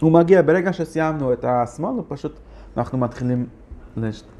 [0.00, 2.38] הוא מגיע ברגע שסיימנו את השמאל, הוא פשוט,
[2.76, 3.46] אנחנו מתחילים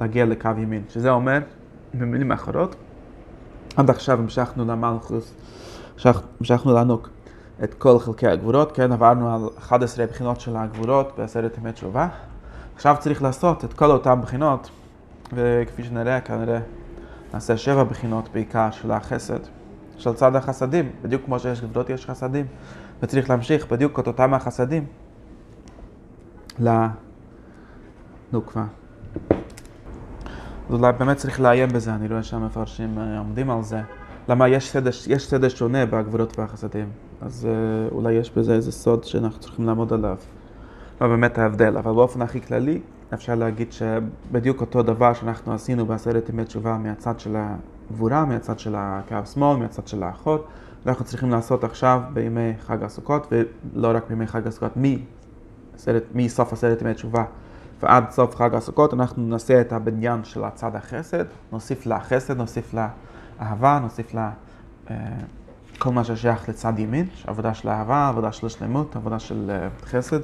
[0.01, 1.39] להגיע לקו ימין, שזה אומר,
[1.93, 2.75] במילים אחרות,
[3.75, 5.33] עד עכשיו המשכנו למלכוס,
[6.39, 7.09] המשכנו לענוק
[7.63, 12.07] את כל חלקי הגבורות, כן, עברנו על 11 בחינות של הגבורות בעשרת ימי תשובה.
[12.75, 14.69] עכשיו צריך לעשות את כל אותן בחינות,
[15.33, 16.59] וכפי שנראה, כנראה
[17.33, 19.39] נעשה שבע בחינות בעיקר של החסד,
[19.97, 22.45] של צד החסדים, בדיוק כמו שיש גבורות יש חסדים,
[23.01, 24.85] וצריך להמשיך בדיוק את אותם החסדים
[26.59, 28.65] לנוקבה.
[30.69, 33.81] אז אולי באמת צריך לעיין בזה, אני רואה שהמפרשים אה, עומדים על זה.
[34.29, 36.89] למה יש סדר, יש סדר שונה בגבורות והחסדים,
[37.21, 40.17] אז uh, אולי יש בזה איזה סוד שאנחנו צריכים לעמוד עליו.
[41.01, 42.81] מה באמת ההבדל, אבל באופן הכי כללי,
[43.13, 48.75] אפשר להגיד שבדיוק אותו דבר שאנחנו עשינו בעשרת ימי תשובה מהצד של הגבורה, מהצד של
[48.77, 50.47] הקו שמאל, מהצד של האחות,
[50.85, 54.71] אנחנו צריכים לעשות עכשיו בימי חג הסוכות, ולא רק בימי חג הסוכות,
[56.13, 57.23] מסוף עשרת ימי תשובה
[57.79, 62.73] ועד סוף חג הסוכות, אנחנו נעשה את הבניין של הצד החסד, נוסיף לה חסד, נוסיף
[62.73, 62.89] לה
[63.41, 64.31] אהבה, נוסיף לה
[64.89, 64.95] אה,
[65.79, 70.19] כל מה ששייך לצד ימין, עבודה של אהבה, עבודה של שלמות, עבודה של אה, חסד.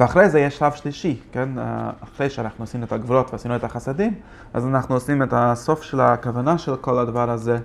[0.00, 1.58] ואחרי זה יש שלב שלישי, כן?
[1.58, 4.14] אה, אחרי שאנחנו עשינו את הגבולות ועשינו את החסדים,
[4.54, 7.58] אז אנחנו עושים את הסוף של הכוונה של כל הדבר הזה,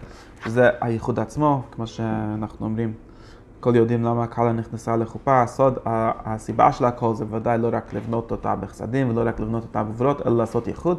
[0.46, 2.94] שזה הייחוד עצמו, כמו שאנחנו אומרים,
[3.60, 8.32] כל יודעים למה הקהלה נכנסה לחופה, הסוד, הסיבה של הכל זה ודאי לא רק לבנות
[8.32, 10.98] אותה בחסדים ולא רק לבנות אותה בגבולות, אלא לעשות ייחוד.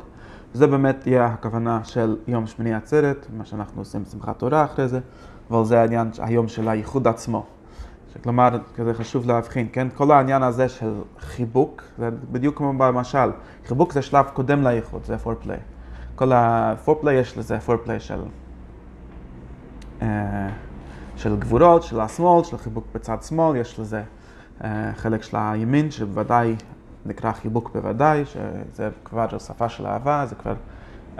[0.54, 5.00] וזה באמת יהיה הכוונה של יום שמיני עצרת, מה שאנחנו עושים בשמחת תורה אחרי זה,
[5.50, 7.46] אבל זה העניין, היום של הייחוד עצמו.
[8.22, 9.88] כלומר, כזה חשוב להבחין, כן?
[9.94, 13.30] כל העניין הזה של חיבוק, זה בדיוק כמו במשל,
[13.66, 15.58] חיבוק זה שלב קודם לייחוד, זה פורפליי.
[16.14, 18.20] כל הפורפליי יש לזה פורפליי של,
[20.02, 20.48] אה,
[21.16, 24.02] של גבורות, של השמאל, של חיבוק בצד שמאל, יש לזה
[24.64, 26.56] אה, חלק של הימין, שבוודאי
[27.06, 30.54] נקרא חיבוק בוודאי, שזה כבר שפה של אהבה, זה כבר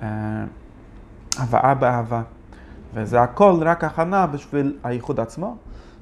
[0.03, 0.45] אה,
[1.39, 2.23] הבאה באהבה.
[2.95, 5.57] וזה הכל רק הכנה בשביל הייחוד עצמו.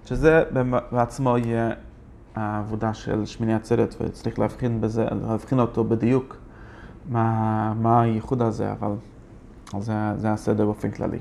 [0.05, 0.43] שזה
[0.93, 1.71] בעצמו יהיה
[2.35, 6.37] העבודה של שמיני עצרת, וצריך להבחין בזה, להבחין אותו בדיוק
[7.09, 8.93] מה, מה הייחוד הזה, אבל
[9.79, 11.19] זה, זה הסדר באופן כללי.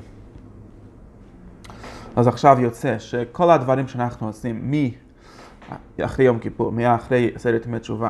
[2.16, 4.72] אז עכשיו יוצא שכל הדברים שאנחנו עושים
[6.00, 8.10] מאחרי יום כיפור, מאחרי עשרת ימי תשובה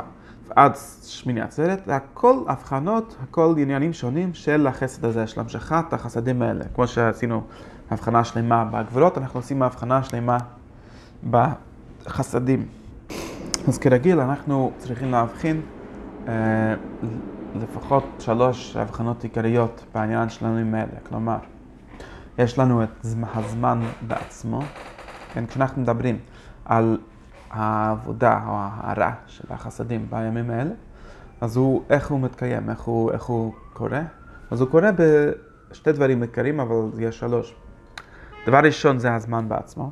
[0.56, 6.42] ועד שמיני עצרת, זה הכל הבחנות, הכל עניינים שונים של החסד הזה, של המשכת החסדים
[6.42, 6.66] האלה.
[6.76, 7.42] כמו שעשינו
[7.92, 10.38] הבחנה שלמה בגבולות, אנחנו עושים הבחנה שלמה
[11.30, 12.66] בחסדים.
[13.68, 15.62] אז כרגיל אנחנו צריכים להבחין
[16.28, 16.34] אה,
[17.56, 21.00] לפחות שלוש הבחנות עיקריות בעניין שלנו האלה.
[21.10, 21.38] כלומר,
[22.38, 24.62] יש לנו את הזמן בעצמו,
[25.34, 26.18] כן, כשאנחנו מדברים
[26.66, 26.98] על
[27.52, 30.72] העבודה או הרע של החסדים בימים האלה,
[31.42, 34.02] אז הוא, איך הוא מתקיים, איך הוא, איך הוא קורה?
[34.52, 34.90] אז הוא קורה
[35.72, 37.56] בשתי דברים עיקריים, אבל יש שלוש.
[38.48, 39.92] דבר ראשון זה הזמן בעצמו.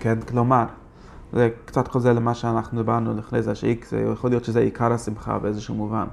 [0.00, 0.64] כן, כלומר,
[1.32, 5.74] זה קצת חוזר למה שאנחנו דיברנו לפני זה, שזה יכול להיות שזה עיקר השמחה באיזשהו
[5.74, 6.06] מובן.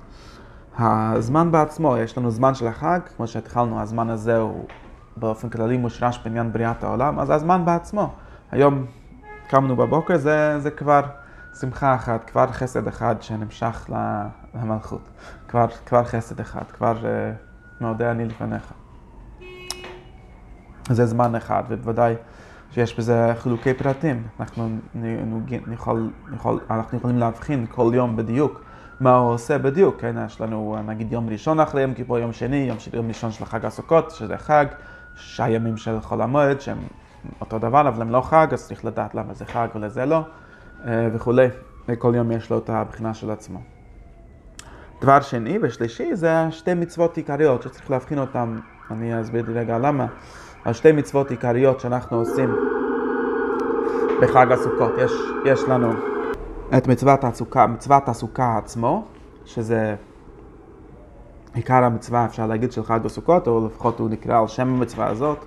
[0.78, 4.66] הזמן בעצמו, יש לנו זמן של החג, כמו שהתחלנו, הזמן הזה הוא
[5.18, 8.14] באופן כללי מושרש בעניין בריאת העולם, אז הזמן בעצמו.
[8.52, 8.86] היום
[9.48, 11.02] קמנו בבוקר, זה, זה כבר
[11.60, 13.90] שמחה אחת, כבר חסד אחד שנמשך
[14.56, 15.10] למלכות.
[15.48, 18.74] כבר, כבר חסד אחד, כבר uh, מעודה אני לפניך.
[20.90, 22.16] זה זמן אחד, ובוודאי
[22.72, 24.28] שיש בזה חילוקי פרטים.
[24.40, 24.70] אנחנו,
[25.68, 28.62] נוכל, נוכל, אנחנו יכולים להבחין כל יום בדיוק
[29.00, 30.16] מה הוא עושה בדיוק, כן?
[30.26, 33.66] יש לנו נגיד יום ראשון אחרי יום כיפור, יום שני, יום, יום ראשון של חג
[33.66, 34.66] הסוכות, שזה חג,
[35.16, 36.78] שישה ימים של חול המועד, שהם
[37.42, 40.22] אותו דבר, אבל הם לא חג, אז צריך לדעת למה זה חג ולזה לא,
[40.88, 41.48] אה, וכולי.
[41.88, 43.60] וכל יום יש לו את הבחינה של עצמו.
[45.02, 48.60] דבר שני ושלישי זה שתי מצוות עיקריות שצריך להבחין אותן,
[48.92, 50.08] אני אסביר רגע למה.
[50.66, 52.56] על שתי מצוות עיקריות שאנחנו עושים
[54.22, 54.92] בחג הסוכות.
[54.98, 55.12] יש,
[55.46, 55.94] יש לנו
[56.78, 59.06] את מצוות הסוכה, מצוות הסוכה עצמו,
[59.46, 59.96] שזה
[61.54, 65.46] עיקר המצווה, אפשר להגיד, של חג הסוכות, או לפחות הוא נקרא על שם המצווה הזאת.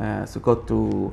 [0.00, 1.10] אה, סוכות הוא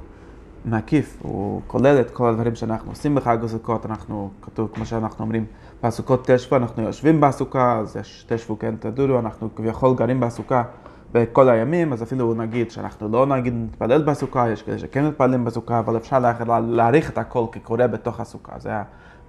[0.65, 5.45] מקיף, הוא כולל את כל הדברים שאנחנו עושים בחג הסוכות, אנחנו, כתוב, כמו שאנחנו אומרים,
[5.83, 10.63] בסוכות תשבו, אנחנו יושבים בסוכה, אז יש תשבו כן תדורו, אנחנו כביכול גרים בסוכה.
[11.11, 15.79] בכל הימים, אז אפילו נגיד שאנחנו לא נגיד נתפלל בסוכה, יש כאלה שכן מתפללים בסוכה,
[15.79, 16.19] אבל אפשר
[16.67, 18.59] להעריך את הכל כקורה בתוך הסוכה.
[18.59, 18.71] זה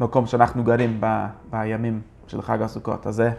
[0.00, 3.06] המקום שאנחנו גרים ב, בימים של חג הסוכות.
[3.06, 3.30] אז זה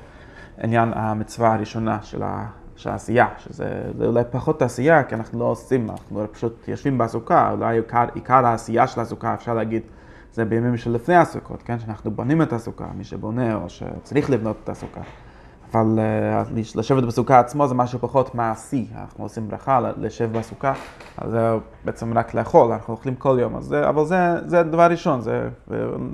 [0.61, 2.45] עניין המצווה הראשונה של, ה,
[2.79, 7.77] של העשייה, שזה אולי פחות עשייה, כי אנחנו לא עושים, אנחנו פשוט יושבים בסוכה, אולי
[7.77, 9.81] עיקר, עיקר העשייה של הסוכה, אפשר להגיד,
[10.33, 11.79] זה בימים שלפני הסוכות, כן?
[11.79, 15.01] שאנחנו בונים את הסוכה, מי שבונה או שצריך לבנות את הסוכה.
[15.71, 15.99] אבל
[16.45, 20.73] uh, לשבת בסוכה עצמו זה משהו פחות מעשי, אנחנו עושים ברכה לשב בסוכה,
[21.17, 21.51] אז זה
[21.85, 25.49] בעצם רק לאכול, אנחנו אוכלים כל יום, אז זה, אבל זה, זה דבר ראשון, זה,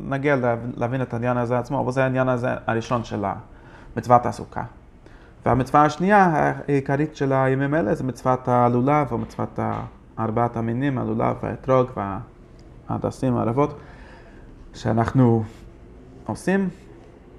[0.09, 0.35] נגיע
[0.77, 3.25] להבין את העניין הזה עצמו, אבל זה העניין הזה הראשון של
[3.97, 4.63] מצוות הסוכה.
[5.45, 9.59] והמצווה השנייה העיקרית של הימים האלה זה מצוות הלולב, או מצוות
[10.19, 11.87] ארבעת המינים, הלולב והאתרוג
[12.89, 13.79] וההדסים והערבות,
[14.73, 15.43] שאנחנו
[16.25, 16.69] עושים.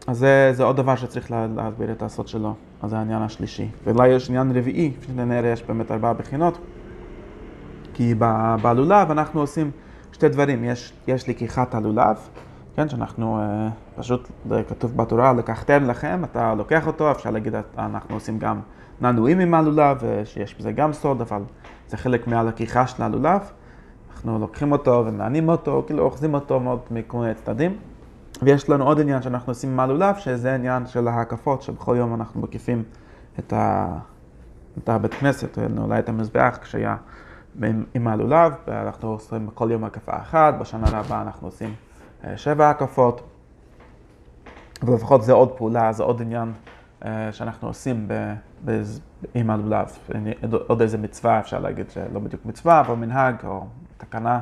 [0.06, 3.68] אז זה, זה עוד דבר שצריך לה, להסביר את הסוד שלו, אז זה העניין השלישי.
[3.84, 6.58] ואולי יש עניין רביעי, שנראה יש באמת ארבעה בחינות,
[7.94, 8.14] כי
[8.62, 9.70] בלולב אנחנו עושים
[10.12, 12.16] שתי דברים, יש, יש לקיחת הלולב,
[12.76, 18.14] כן, שאנחנו אה, פשוט, זה כתוב בתורה, לקחתם לכם, אתה לוקח אותו, אפשר להגיד, אנחנו
[18.14, 18.60] עושים גם
[19.00, 21.42] ננועים עם הלולב, שיש בזה גם סוד, אבל
[21.88, 23.40] זה חלק מהלקיחה של הלולב.
[24.12, 27.76] אנחנו לוקחים אותו ומענים אותו, כאילו אוחזים אותו מאוד מכל מיני צדדים.
[28.42, 32.82] ויש לנו עוד עניין שאנחנו עושים מעלולב, שזה עניין של ההקפות, שבכל יום אנחנו מקיפים
[33.38, 33.88] את, ה...
[34.78, 36.96] את הבית כנסת, אולי את המזבח כשהיה
[37.62, 41.85] עם מעלולב, ואנחנו עושים כל יום הקפה אחת, בשנה הבאה אנחנו עושים אה,
[42.36, 43.22] שבע הקפות,
[44.82, 46.52] ולפחות זה עוד פעולה, זה עוד עניין
[47.04, 48.08] אה, שאנחנו עושים.
[49.34, 49.98] עם הלולב,
[50.66, 54.40] עוד איזה מצווה, אפשר להגיד שלא בדיוק מצווה, אבל מנהג או תקנה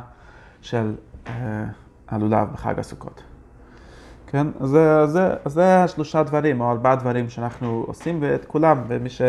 [0.61, 0.95] של
[1.27, 1.65] אה,
[2.09, 3.23] הלולב בחג הסוכות.
[4.27, 4.47] כן?
[4.61, 9.23] אז זה, זה, זה השלושה דברים, או ארבעה דברים שאנחנו עושים, ואת כולם, ומי ש...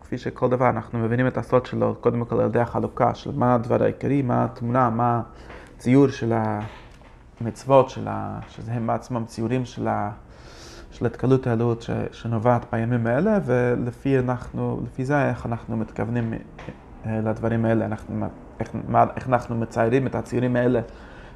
[0.00, 3.54] כפי שכל דבר, אנחנו מבינים את הסוד שלו, קודם כל על ידי החלוקה, של מה
[3.54, 5.22] הדבר העיקרי, מה התמונה, מה
[5.76, 6.32] הציור של
[7.40, 8.40] המצוות, של ה...
[8.48, 10.10] שזה הם בעצמם ציורים של, ה...
[10.90, 11.90] של התקלות העלות ש...
[12.12, 16.34] שנובעת בימים האלה, ולפי אנחנו, לפי זה איך אנחנו מתכוונים
[17.06, 18.26] אה, לדברים האלה, אנחנו,
[18.60, 20.80] איך, מה, איך אנחנו מציירים את הציורים האלה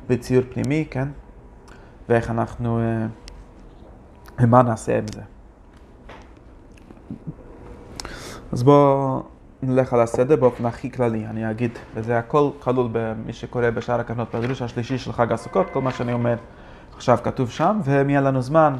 [0.09, 1.09] בציור פנימי, כן?
[2.09, 2.81] ואיך אנחנו,
[4.41, 5.23] אה, מה נעשה עם זה.
[8.53, 9.23] אז בואו
[9.63, 14.35] נלך על הסדר באופן הכי כללי, אני אגיד, וזה הכל כלול במי שקורא בשאר הכוונות
[14.35, 16.37] בדרוש השלישי של חג הסוכות, כל מה שאני אומר
[16.97, 18.77] עכשיו כתוב שם, ואם יהיה לנו זמן,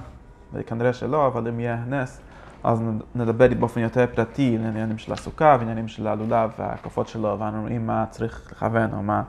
[0.53, 2.21] וכנראה שלא, אבל אם יהיה נס,
[2.65, 2.83] אז
[3.15, 7.87] נדבר באופן יותר פרטי על עניינים של הסוכה ועניינים של הלולב וההקפות שלו, ואנו רואים
[7.87, 9.23] מה צריך לכוון או מה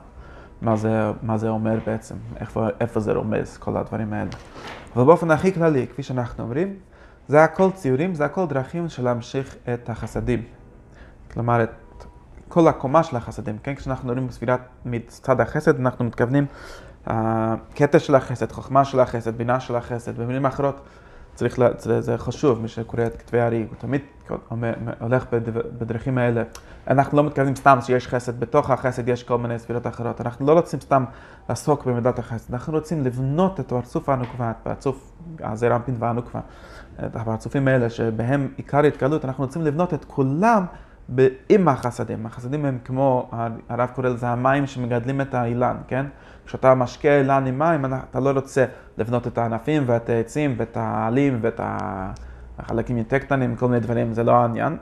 [0.62, 4.30] מה זה, מה זה אומר בעצם, איפה, איפה זה רומז, כל הדברים האלה.
[4.96, 6.74] אבל באופן הכי כללי, כפי שאנחנו אומרים,
[7.28, 10.42] זה הכל ציורים, זה הכל דרכים של להמשיך את החסדים.
[11.32, 11.70] כלומר, את
[12.48, 13.74] כל הקומה של החסדים, כן?
[13.74, 16.46] כשאנחנו מדברים ספירת מצד החסד, אנחנו מתכוונים
[17.06, 20.80] הקטע של החסד, חוכמה של החסד, בינה של החסד, במילים אחרות,
[21.34, 24.00] צריך, לה, זה, זה חשוב, מי שקורא את כתבי הארי, הוא תמיד
[25.00, 25.26] הולך
[25.78, 26.42] בדרכים האלה.
[26.88, 30.20] אנחנו לא מתכוונים סתם שיש חסד, בתוך החסד יש כל מיני ספירות אחרות.
[30.20, 31.04] אנחנו לא רוצים סתם
[31.48, 36.40] לעסוק במידת החסד, אנחנו רוצים לבנות את פרצוף הנוקבה, את פרצוף הזעיר אנפין והנוקבה,
[37.06, 40.64] את הפרצופים האלה שבהם עיקר התקלות, אנחנו רוצים לבנות את כולם
[41.48, 42.26] עם החסדים.
[42.26, 43.30] החסדים הם כמו,
[43.68, 46.06] הרב קורא לזה המים שמגדלים את האילן, כן?
[46.46, 48.64] כשאתה משקה אילן עם מים, אתה לא רוצה
[48.98, 51.60] לבנות את הענפים ואת העצים ואת העלים ואת
[52.58, 54.76] החלקים יותר קטנים, כל מיני דברים, זה לא העניין.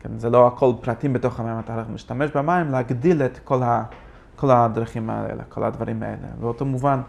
[0.00, 3.84] כן, זה לא הכל פרטים בתוך המים, אתה משתמש במים להגדיל את כל, ה,
[4.36, 6.28] כל הדרכים האלה, כל הדברים האלה.
[6.40, 7.00] באותו מובן,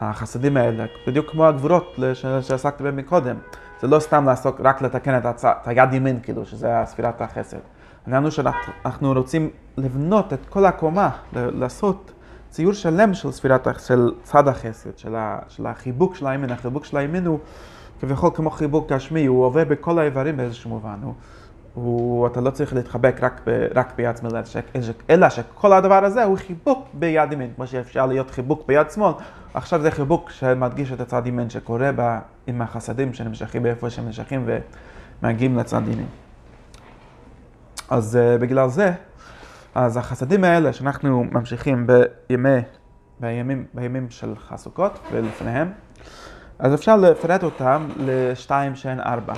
[0.00, 1.98] החסדים האלה, בדיוק כמו הגבורות
[2.42, 3.36] שעסקתי בהם מקודם,
[3.80, 5.44] זה לא סתם לעסוק, רק לתקן את, הצ...
[5.44, 7.58] את היד ימין, כאילו, שזה ספירת החסד.
[8.06, 12.12] העניין שאנחנו רוצים לבנות את כל הקומה, לעשות
[12.50, 16.50] ציור שלם של ספירת, של צד החסד, של, ה, של החיבוק של הימין.
[16.50, 17.38] החיבוק של הימין הוא
[18.00, 20.98] כביכול כמו חיבוק גשמי, הוא עובר בכל האיברים באיזשהו מובן.
[21.02, 21.14] הוא,
[21.74, 24.32] הוא, אתה לא צריך להתחבק רק, ב, רק ביד שמאל,
[25.10, 29.12] אלא שכל הדבר הזה הוא חיבוק ביד ימין, כמו שאפשר להיות חיבוק ביד שמאל,
[29.54, 34.48] עכשיו זה חיבוק שמדגיש את הצד ימין, שקורה בה עם החסדים שנמשכים באיפה שהם נמשכים
[35.22, 36.06] ומגיעים לצד ימין.
[37.90, 38.92] אז uh, בגלל זה,
[39.74, 42.58] אז החסדים האלה שאנחנו ממשיכים בימי,
[43.20, 45.72] בימים, בימים של חסוכות ולפניהם,
[46.58, 49.34] אז אפשר לפרט אותם לשתיים שהן ארבע.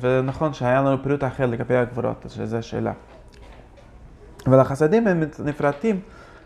[0.00, 2.92] ונכון שהיה לנו פירוט אחר לגבי הגבורות, שזו שאלה.
[4.46, 6.00] אבל החסדים הם נפרטים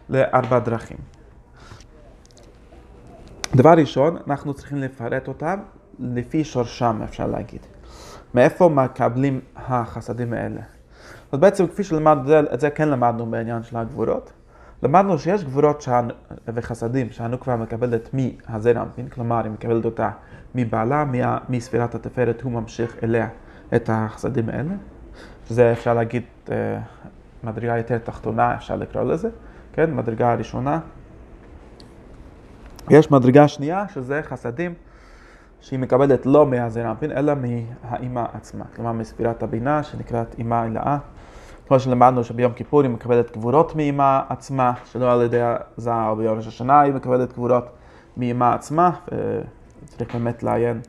[0.09, 0.97] לארבע דרכים.
[3.57, 5.61] דבר ראשון, אנחנו צריכים לפרט אותם
[5.99, 7.61] לפי שורשם, אפשר להגיד.
[8.35, 10.61] מאיפה מקבלים החסדים האלה?
[11.33, 14.33] אז בעצם כפי שלמדנו, את זה כן למדנו בעניין של הגבורות,
[14.83, 16.09] למדנו שיש גבורות שהנ...
[16.49, 20.11] וחסדים שהנוקבה מקבלת מהזרע אנפין, כלומר היא מקבלת אותה
[20.55, 21.39] מבעלה, מה...
[21.49, 23.29] מספירת התפארת הוא ממשיך אליה
[23.75, 24.75] את החסדים האלה.
[25.49, 26.79] שזה אפשר להגיד אה,
[27.45, 29.29] מדרגה יותר תחתונה, אפשר לקרוא לזה,
[29.73, 29.95] כן?
[29.95, 30.81] מדרגה הראשונה.
[32.91, 34.75] יש מדרגה שנייה שזה חסדים
[35.61, 40.99] שהיא מקבלת לא מהזרע אנפין אלא מהאימה עצמה, כלומר מספירת הבינה שנקראת אימה הילאה.
[41.69, 45.41] כמו שלמדנו שביום כיפור היא מקבלת גבורות מאימה עצמה, שלא על ידי
[45.79, 47.65] הזער, או ביום ראש השנה היא מקבלת גבורות
[48.17, 48.91] מאימה עצמה,
[49.85, 50.81] וצריך באמת לעיין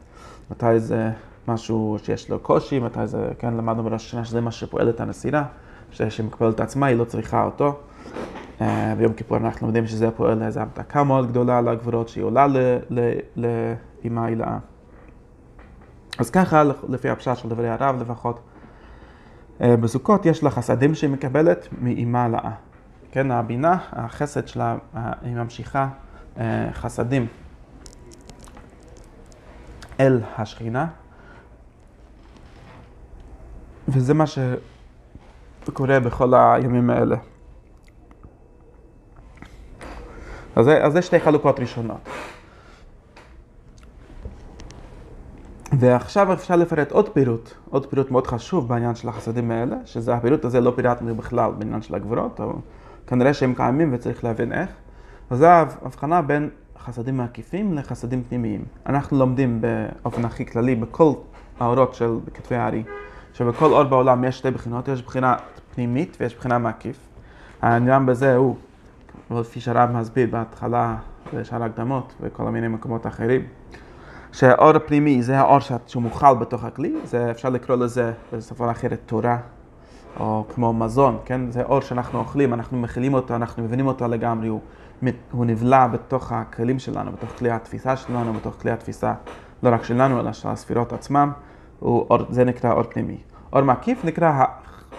[0.51, 1.12] מתי זה
[1.47, 5.43] משהו שיש לו קושי, מתי זה, כן, למדנו בראש השנה שזה מה שפועל את הנסירה,
[5.91, 7.79] שהיא מקבלת את עצמה, היא לא צריכה אותו.
[8.62, 12.47] אה, ביום כיפור אנחנו יודעים שזה פועל איזו המתקה מאוד גדולה לגבורות, שהיא עולה
[13.36, 14.57] לאימה הילאה.
[16.19, 18.39] אז ככה, לפי הפשט של דברי הרב לפחות,
[19.59, 22.51] בסוכות יש לה חסדים שהיא מקבלת מאימה לאה.
[23.11, 24.77] כן, הבינה, החסד שלה,
[25.21, 25.87] היא ממשיכה
[26.37, 27.27] אה, חסדים
[29.99, 30.87] אל השכינה,
[33.87, 37.15] וזה מה שקורה בכל הימים האלה.
[40.55, 42.09] אז זה שתי חלוקות ראשונות.
[45.79, 50.45] ועכשיו אפשר לפרט עוד פירוט, עוד פירוט מאוד חשוב בעניין של החסדים האלה, שזה הפירוט
[50.45, 52.53] הזה לא פירטנו בכלל בעניין של הגבורות, אבל
[53.07, 54.69] כנראה שהם קיימים וצריך להבין איך.
[55.29, 58.65] אז זו ההבחנה בין חסדים מעקיפים לחסדים פנימיים.
[58.86, 61.13] אנחנו לומדים באופן הכי כללי בכל
[61.59, 62.83] האורות של כתבי הארי,
[63.33, 65.36] שבכל אור בעולם יש שתי בחינות, יש בחינה
[65.75, 66.97] פנימית ויש בחינה מעקיף.
[67.62, 68.55] העניין בזה הוא,
[69.29, 70.95] כפי שהרב מסביר בהתחלה,
[71.33, 73.41] בשאר ההקדמות וכל מיני מקומות אחרים.
[74.34, 79.38] שהאור הפנימי זה האור שהוא מוכל בתוך הכלי, זה אפשר לקרוא לזה בשפה אחרת תורה,
[80.19, 81.52] או כמו מזון, כן?
[81.52, 84.60] זה אור שאנחנו אוכלים, אנחנו מכילים אותו, אנחנו מבינים אותו לגמרי, הוא,
[85.32, 89.13] הוא נבלע בתוך הכלים שלנו, בתוך כלי התפיסה שלנו, בתוך כלי התפיסה
[89.63, 91.32] לא רק שלנו, אלא של הספירות עצמם,
[91.82, 93.17] אור, זה נקרא אור פנימי.
[93.54, 94.46] אור מקיף נקרא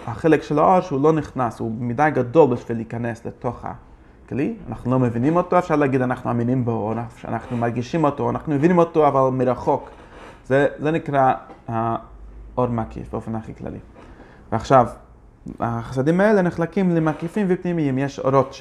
[0.07, 3.73] החלק של האור שהוא לא נכנס, הוא מדי גדול בשביל להיכנס לתוך ה...
[4.29, 6.93] כלי, אנחנו לא מבינים אותו, אפשר להגיד אנחנו מאמינים בו,
[7.27, 9.89] אנחנו מרגישים אותו, אנחנו מבינים אותו אבל מרחוק.
[10.45, 11.33] זה, זה נקרא
[11.67, 13.79] האור מקיף באופן הכי כללי.
[14.51, 14.87] ועכשיו,
[15.59, 18.53] החסדים האלה נחלקים למקיפים ופנימיים, יש אורות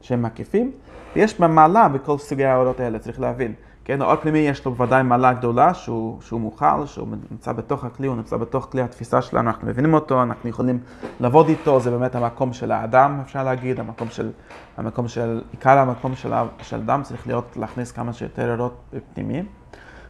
[0.00, 0.70] ש, מקיפים,
[1.16, 3.52] ויש מעלה בכל סוגי האורות האלה, צריך להבין.
[3.88, 8.06] כן, האור פנימי יש לו בוודאי מעלה גדולה שהוא, שהוא מוכל, שהוא נמצא בתוך הכלי,
[8.06, 10.78] הוא נמצא בתוך כלי התפיסה שלנו, אנחנו מבינים אותו, אנחנו יכולים
[11.20, 14.30] לעבוד איתו, זה באמת המקום של האדם, אפשר להגיד, המקום של,
[14.76, 19.46] המקום של, עיקר המקום של, של אדם צריך להיות להכניס כמה שיותר אורות פנימיים.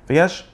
[0.08, 0.52] ויש,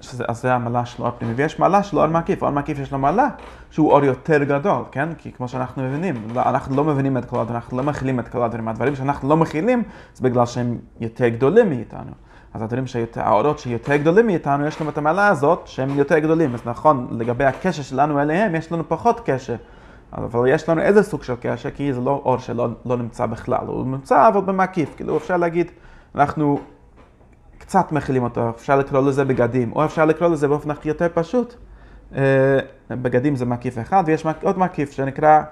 [0.00, 2.92] שזה, אז זה המעלה של אור פנימי, ויש מעלה של אור מקיף, אור מקיף יש
[2.92, 3.28] לו מעלה
[3.70, 5.08] שהוא אור יותר גדול, כן?
[5.18, 8.28] כי כמו שאנחנו מבינים, לא, אנחנו לא מבינים את כל הדברים, אנחנו לא מכילים את
[8.28, 9.82] כל הדברים, הדברים שאנחנו לא מכילים
[10.14, 12.12] זה בגלל שהם יותר גדולים מאיתנו.
[12.54, 16.54] אז הדברים שהאורות שיותר גדולים מאיתנו, יש להם את המעלה הזאת שהם יותר גדולים.
[16.54, 19.56] אז נכון, לגבי הקשר שלנו אליהם, יש לנו פחות קשר.
[20.18, 23.66] אבל יש לנו איזה סוג של קשר, כי זה לא אור שלא לא נמצא בכלל,
[23.66, 25.70] הוא נמצא אבל במקיף, כאילו אפשר להגיד,
[26.14, 26.60] אנחנו
[27.58, 31.54] קצת מכילים אותו, אפשר לקרוא לזה בגדים, או אפשר לקרוא לזה באופן הכי יותר פשוט.
[32.16, 32.58] אה,
[32.90, 35.42] בגדים זה מקיף אחד, ויש עוד מקיף שנקרא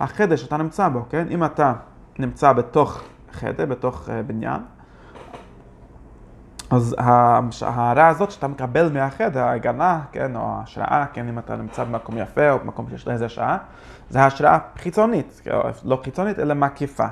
[0.00, 1.26] החדר שאתה נמצא בו, כן?
[1.30, 1.72] אם אתה
[2.18, 4.60] נמצא בתוך חדר, בתוך אה, בניין,
[6.74, 6.96] אז
[7.62, 12.50] ההערה הזאת שאתה מקבל מהחדר, ההגנה, כן, או ההשראה, כן, אם אתה נמצא במקום יפה
[12.50, 13.58] או במקום שיש לו איזה שעה,
[14.10, 15.42] זה השראה חיצונית,
[15.84, 17.06] לא חיצונית, אלא מקיפה.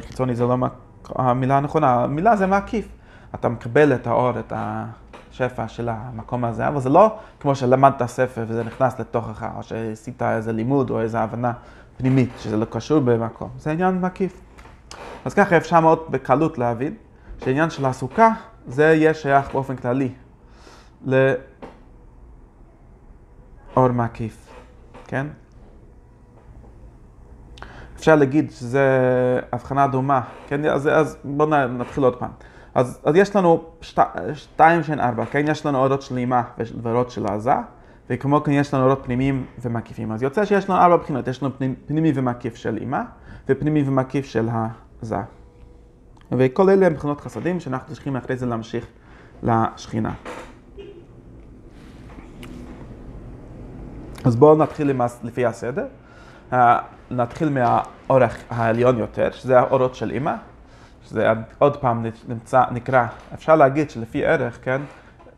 [0.00, 0.56] חיצונית זה לא
[1.08, 2.88] המילה הנכונה, המילה זה מקיף.
[3.34, 8.44] אתה מקבל את האור, את השפע של המקום הזה, אבל זה לא כמו שלמדת ספר
[8.48, 11.52] וזה נכנס לתוכך, או שעשית איזה לימוד או איזה הבנה
[11.96, 13.50] פנימית, שזה לא קשור במקום.
[13.58, 14.40] זה עניין מקיף.
[15.24, 16.94] אז ככה אפשר מאוד בקלות להבין
[17.44, 18.30] שעניין של הסוכה
[18.66, 20.12] זה יהיה שייך באופן כללי
[21.06, 21.34] לאור
[23.88, 24.48] מקיף,
[25.06, 25.26] כן?
[27.96, 28.80] אפשר להגיד שזה
[29.52, 30.64] הבחנה דומה, כן?
[30.64, 32.30] אז, אז בואו נתחיל עוד פעם.
[32.74, 34.02] אז, אז יש לנו שת,
[34.34, 35.44] שתיים שהן ארבע, כן?
[35.48, 36.42] יש לנו אורות של אימה
[36.82, 37.54] ואורות של עזה,
[38.10, 40.12] וכמו כן יש לנו אורות פנימיים ומקיפים.
[40.12, 43.02] אז יוצא שיש לנו ארבע בחינות, יש לנו פנימ, פנימי ומקיף של אימה,
[43.48, 45.39] ופנימי ומקיף של העזה.
[46.32, 48.86] וכל אלה הם בחינות חסדים שאנחנו צריכים אחרי זה להמשיך
[49.42, 50.12] לשכינה.
[54.24, 55.86] אז בואו נתחיל למס, לפי הסדר.
[56.52, 56.54] Uh,
[57.10, 60.34] נתחיל מהאורך העליון יותר, שזה האורות של אימא,
[61.04, 61.28] שזה
[61.58, 64.82] עוד פעם נמצא, נקרא, אפשר להגיד שלפי ערך, כן,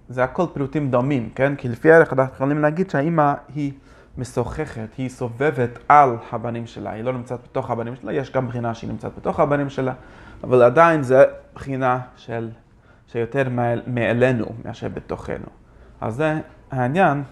[0.09, 3.73] זה הכל פירוטים דומים, כן, כי לפי ערך אנחנו יכולים להגיד שהאימא היא
[4.19, 8.75] משוחחת, היא סובבת על הבנים שלה, היא לא נמצאת בתוך הבנים שלה, יש גם בחינה
[8.75, 9.93] שהיא נמצאת בתוך הבנים שלה,
[10.43, 11.25] אבל עדיין זה
[11.55, 12.51] בחינה של,
[13.07, 13.43] שיותר
[13.87, 15.47] מאלינו מאשר בתוכנו.
[16.01, 16.41] אז זה
[16.71, 17.23] העניין,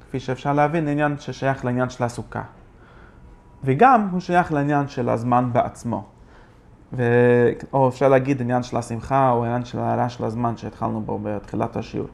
[0.00, 2.42] כפי שאפשר להבין, עניין ששייך לעניין של הסוכה.
[3.64, 6.04] וגם הוא שייך לעניין של הזמן בעצמו.
[6.92, 7.02] ו...
[7.72, 11.76] או אפשר להגיד עניין של השמחה או עניין של ההערה של הזמן שהתחלנו בו בתחילת
[11.76, 12.08] השיעור.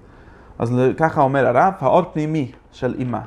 [0.58, 3.20] אז ככה אומר הרב, האור פנימי של אימא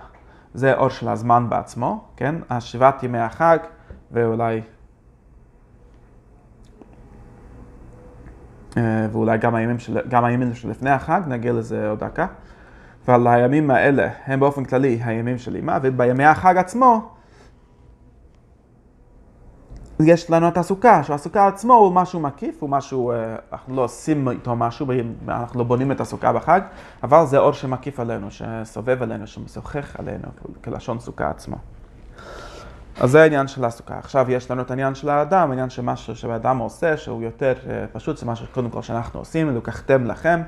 [0.53, 2.35] זה אור של הזמן בעצמו, כן?
[2.49, 3.57] השבעת ימי החג
[4.11, 4.61] ואולי
[9.11, 12.27] ואולי גם הימים, של, גם הימים שלפני החג, נגיע לזה עוד דקה.
[13.07, 17.09] ועל הימים האלה הם באופן כללי הימים של אימא, ובימי החג עצמו
[19.99, 24.29] יש לנו את הסוכה, שהסוכה עצמו הוא משהו מקיף, הוא משהו, אה, אנחנו לא עושים
[24.29, 24.87] איתו משהו,
[25.27, 26.61] אנחנו לא בונים את הסוכה בחג,
[27.03, 30.23] אבל זה אור שמקיף עלינו, שסובב עלינו, שמשוחח עלינו,
[30.63, 31.55] כלשון סוכה עצמו.
[32.99, 33.97] אז זה העניין של הסוכה.
[33.97, 37.85] עכשיו יש לנו את העניין של האדם, העניין של משהו שהאדם עושה, שהוא יותר אה,
[37.91, 40.41] פשוט, זה משהו קודם כל שאנחנו עושים, לקחתם לכם,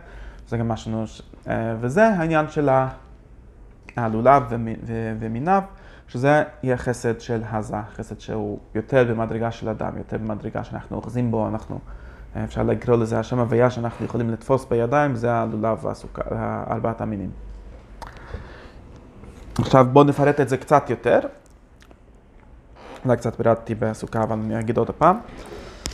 [0.47, 1.03] זה גם משהו,
[1.47, 2.69] אה, וזה העניין של
[3.97, 4.43] הלולב
[5.19, 5.61] ומיניו.
[6.07, 11.31] שזה יהיה חסד של הזה, חסד שהוא יותר במדרגה של אדם, יותר במדרגה שאנחנו אוחזים
[11.31, 11.79] בו, אנחנו,
[12.43, 15.85] אפשר לקרוא לזה השם הוויה שאנחנו יכולים לתפוס בידיים, זה הלולב
[16.71, 17.29] ארבעת המינים.
[19.59, 21.19] עכשיו בואו נפרט את זה קצת יותר.
[23.05, 25.17] אולי קצת פירטתי בסוכה, אבל אני אגיד עוד פעם.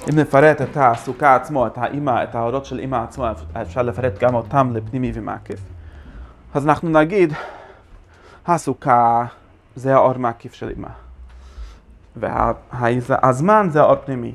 [0.10, 3.26] אם נפרט את הסוכה עצמו, את האימא, את האורות של אימא עצמו,
[3.62, 5.60] אפשר לפרט גם אותם לפנימי ומעקף.
[6.54, 7.34] אז אנחנו נגיד,
[8.48, 9.26] הסוכה
[9.76, 10.88] זה האור מקיף של אימא.
[12.16, 14.34] והזמן זה האור פנימי.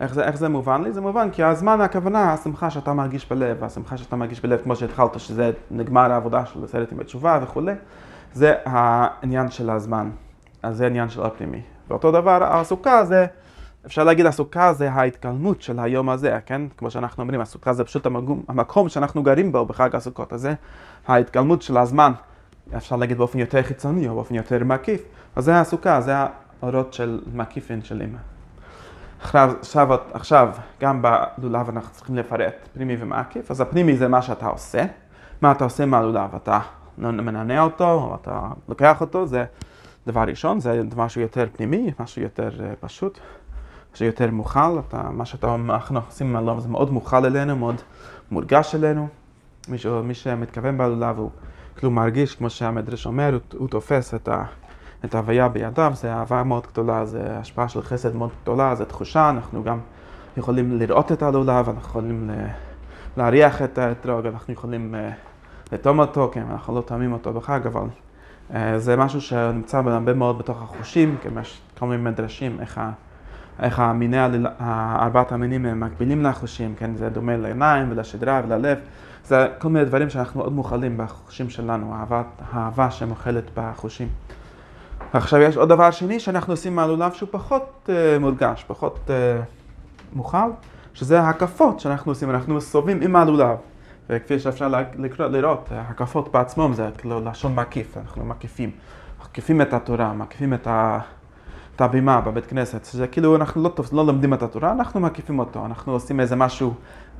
[0.00, 0.92] איך זה, איך זה מובן לי?
[0.92, 5.20] זה מובן כי הזמן, הכוונה, השמחה שאתה מרגיש בלב, השמחה שאתה מרגיש בלב, כמו שהתחלת,
[5.20, 7.72] שזה נגמר העבודה של הסרט עם התשובה וכולי,
[8.32, 10.10] זה העניין של הזמן.
[10.62, 11.62] אז זה עניין של אור פנימי.
[11.88, 13.26] ואותו דבר, הסוכה זה,
[13.86, 16.62] אפשר להגיד הסוכה זה ההתקלמות של היום הזה, כן?
[16.76, 20.54] כמו שאנחנו אומרים, הסוכה זה פשוט המקום, המקום שאנחנו גרים בו בחג הסוכות הזה,
[21.06, 22.12] ההתקלמות של הזמן.
[22.76, 25.02] אפשר להגיד באופן יותר חיצוני או באופן יותר מקיף,
[25.36, 26.14] אז זה הסוכה, זה
[26.62, 28.18] האורות של מקיפין של אימא.
[29.22, 30.48] עכשיו, עכשיו,
[30.80, 31.02] גם
[31.38, 34.84] בלולב אנחנו צריכים לפרט פנימי ומקיף, אז הפנימי זה מה שאתה עושה.
[35.40, 36.34] מה אתה עושה מהלולב?
[36.36, 36.60] אתה
[36.98, 39.44] מנענע אותו, או אתה לוקח אותו, זה
[40.08, 43.18] דבר ראשון, זה משהו יותר פנימי, משהו יותר uh, פשוט,
[43.94, 47.74] משהו יותר מוכל, אתה, מה שאתה, אנחנו עושים מהלולב זה מאוד מוכל אלינו, מאוד
[48.30, 49.08] מורגש אלינו.
[49.68, 51.30] מי, מי שמתכוון בלולב הוא
[51.76, 54.44] כאילו מרגיש, כמו שהמדרש אומר, הוא, הוא תופס את, ה,
[55.04, 59.30] את ההוויה בידיו, זה אהבה מאוד גדולה, זה השפעה של חסד מאוד גדולה, זה תחושה,
[59.30, 59.78] אנחנו גם
[60.36, 62.30] יכולים לראות את הלולב, אנחנו יכולים
[63.16, 67.86] להריח את האתרוג, אנחנו יכולים uh, לטום אותו, כן, אנחנו לא טועמים אותו בחג, אבל
[68.76, 72.90] זה משהו שנמצא הרבה מאוד בתוך החושים, כן, יש כל מיני מדרשים, איך, ה,
[73.62, 74.16] איך המיני,
[75.00, 78.78] ארבעת המינים הם מקבילים לחושים, כן, זה דומה לעיניים ולשדרה וללב.
[79.24, 82.22] זה כל מיני דברים שאנחנו מאוד מוכלים בחושים שלנו, אהבה,
[82.52, 84.08] האהבה שמוכלת בחושים.
[85.12, 89.44] עכשיו יש עוד דבר שני שאנחנו עושים מהלולב שהוא פחות uh, מורגש, פחות uh,
[90.12, 90.50] מוכל,
[90.94, 93.56] שזה ההקפות שאנחנו עושים, אנחנו מסובבים עם הלולב.
[94.10, 98.70] וכפי שאפשר לקרוא, לראות, הקפות בעצמם זה כאילו לשון מקיף, אנחנו מקיפים.
[99.24, 100.98] מקיפים את התורה, מקיפים את, ה,
[101.76, 105.66] את הבימה בבית כנסת, שזה כאילו אנחנו לא, לא לומדים את התורה, אנחנו מקיפים אותו,
[105.66, 106.74] אנחנו עושים איזה משהו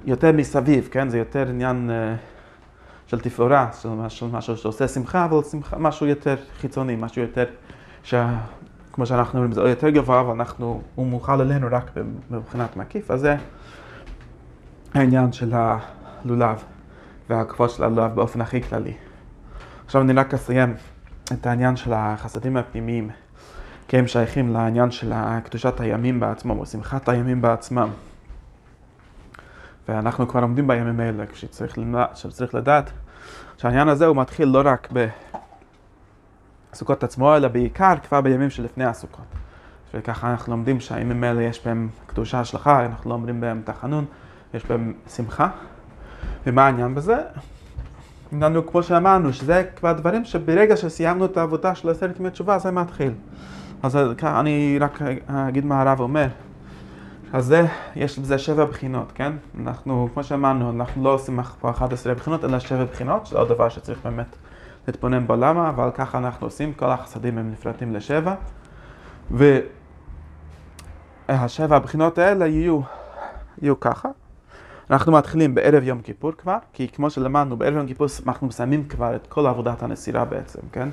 [0.04, 1.08] יותר מסביב, כן?
[1.08, 6.36] זה יותר עניין uh, של תפאורה, של משהו, משהו שעושה שמחה, אבל שמחה, משהו יותר
[6.60, 7.44] חיצוני, משהו יותר,
[8.02, 8.14] ש...
[8.92, 11.90] כמו שאנחנו אומרים, זה יותר גבוה, אבל אנחנו, הוא מוכל עלינו רק
[12.30, 13.36] מבחינת מקיף, אז זה
[14.94, 16.64] העניין של הלולב
[17.30, 18.94] והכבוד של הלולב באופן הכי כללי.
[19.86, 20.74] עכשיו אני רק אסיים
[21.32, 23.10] את העניין של החסדים הפנימיים,
[23.88, 25.12] כי הם שייכים לעניין של
[25.44, 27.88] קדושת הימים בעצמם, או שמחת הימים בעצמם.
[29.88, 31.78] ואנחנו כבר עומדים בימים האלה, כשצריך,
[32.14, 32.90] כשצריך לדעת
[33.56, 34.88] שהעניין הזה הוא מתחיל לא רק
[36.72, 39.26] בסוכות עצמו, אלא בעיקר כבר בימים שלפני הסוכות.
[39.94, 44.04] וככה אנחנו לומדים שהימים האלה יש בהם קדושה השלכה, אנחנו לא אומרים בהם תחנון,
[44.54, 45.48] יש בהם שמחה.
[46.48, 47.16] ומה העניין בזה?
[48.32, 52.70] לנו, כמו שאמרנו, שזה כבר דברים שברגע שסיימנו את העבודה של עשרת ימי תשובה, זה
[52.70, 53.12] מתחיל.
[53.82, 56.26] אז אני רק אגיד מה הרב אומר.
[57.32, 59.32] אז זה, יש לזה שבע בחינות, כן?
[59.60, 63.68] אנחנו, כמו שאמרנו, אנחנו לא עושים פה 11 בחינות, אלא שבע בחינות, שזה עוד דבר
[63.68, 64.36] שצריך באמת
[64.86, 68.34] להתבונן בו למה, אבל ככה אנחנו עושים, כל החסדים הם נפרטים לשבע.
[71.28, 72.80] והשבע הבחינות האלה יהיו,
[73.62, 74.08] יהיו ככה.
[74.90, 79.16] אנחנו מתחילים בערב יום כיפור כבר, כי כמו שלמדנו, בערב יום כיפור אנחנו מסיימים כבר
[79.16, 80.88] את כל עבודת הנסירה בעצם, כן?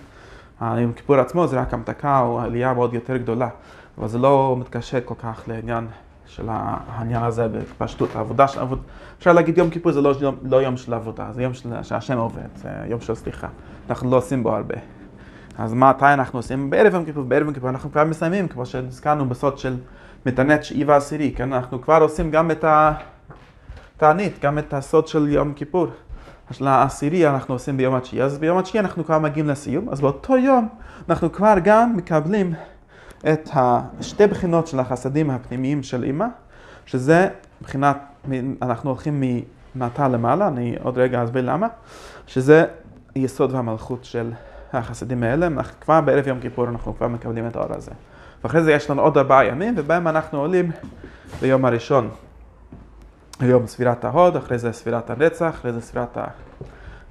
[0.61, 3.49] יום כיפור עצמו זה רק המתקה או עלייה מאוד יותר גדולה,
[3.97, 5.87] אבל זה לא מתקשר כל כך לעניין
[6.25, 8.81] של העניין הזה בפשטות, העבודה של עבודה.
[9.17, 12.47] אפשר להגיד יום כיפור זה לא, לא יום של עבודה, זה יום של, שהשם עובד,
[12.55, 13.47] זה יום של סליחה.
[13.89, 14.75] אנחנו לא עושים בו הרבה.
[15.57, 16.69] אז מתי אנחנו עושים?
[16.69, 19.77] בערב יום כיפור, בערב יום כיפור אנחנו כבר מסיימים, כמו שהזכרנו בסוד של
[20.25, 21.53] מתענת שאי ועשירי, כן?
[21.53, 22.63] אנחנו כבר עושים גם את
[23.95, 25.87] התענית, גם את הסוד של יום כיפור.
[26.51, 30.37] של העשירי אנחנו עושים ביום התשיעי, אז ביום התשיעי אנחנו כבר מגיעים לסיום, אז באותו
[30.37, 30.67] יום
[31.09, 32.53] אנחנו כבר גם מקבלים
[33.19, 36.25] את השתי בחינות של החסדים הפנימיים של אימא,
[36.85, 37.27] שזה
[37.61, 37.97] בחינת,
[38.61, 39.23] אנחנו הולכים
[39.75, 41.67] ממטה למעלה, אני עוד רגע אסביר למה,
[42.27, 42.65] שזה
[43.15, 44.31] יסוד והמלכות של
[44.73, 45.47] החסדים האלה,
[45.81, 47.91] כבר בערב יום כיפור אנחנו כבר מקבלים את האור הזה.
[48.43, 50.71] ואחרי זה יש לנו עוד ארבעה ימים, ובהם אנחנו עולים
[51.41, 52.09] ביום הראשון,
[53.41, 56.17] יום ספירת ההוד, אחרי זה ספירת הנצח, אחרי זה ספירת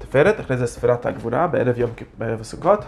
[0.01, 2.85] התפארת, אחרי זה ספירת הגבורה, בערב יום בערב הסוכות.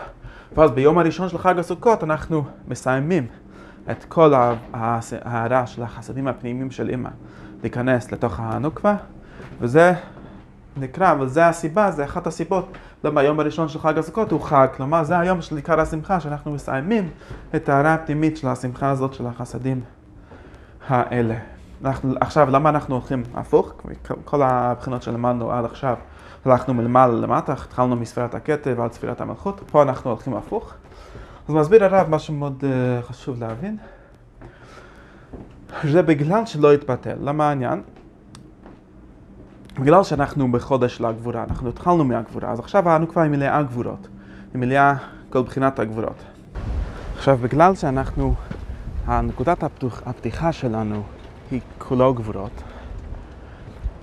[0.57, 3.27] ואז ביום הראשון של חג הסוכות אנחנו מסיימים
[3.91, 7.09] את כל ההערה של החסדים הפנימיים של אמא
[7.63, 8.97] להיכנס לתוך הנוקבה,
[9.61, 9.93] וזה
[10.77, 12.73] נקרא, וזה הסיבה, זה אחת הסיבות
[13.05, 16.53] למה היום הראשון של חג הסוכות הוא חג, כלומר זה היום של עיקר השמחה, שאנחנו
[16.53, 17.11] מסיימים
[17.55, 19.81] את ההערה הפנימית של השמחה הזאת של החסדים
[20.89, 21.56] האלה.
[21.85, 23.73] אנחנו, עכשיו, למה אנחנו הולכים הפוך?
[24.25, 25.97] כל הבחינות שלמדנו עד עכשיו,
[26.45, 30.75] הלכנו מלמעלה למטה, התחלנו מספירת הכתב ועד ספירת המלכות, פה אנחנו הולכים הפוך.
[31.49, 33.77] אז מסביר הרב משהו מאוד uh, חשוב להבין,
[35.85, 37.17] זה בגלל שלא התבטל.
[37.21, 37.83] למה העניין?
[39.81, 44.09] בגלל שאנחנו בחודש של הגבורה, אנחנו התחלנו מהגבורה, אז עכשיו אנו כבר עם מלאה גבורות,
[44.55, 44.95] עם מלאה
[45.31, 46.23] כל בחינת הגבורות.
[47.17, 48.35] עכשיו, בגלל שאנחנו,
[49.07, 51.03] הנקודת הפתוח, הפתיחה שלנו
[51.51, 52.63] היא כולו גבורות,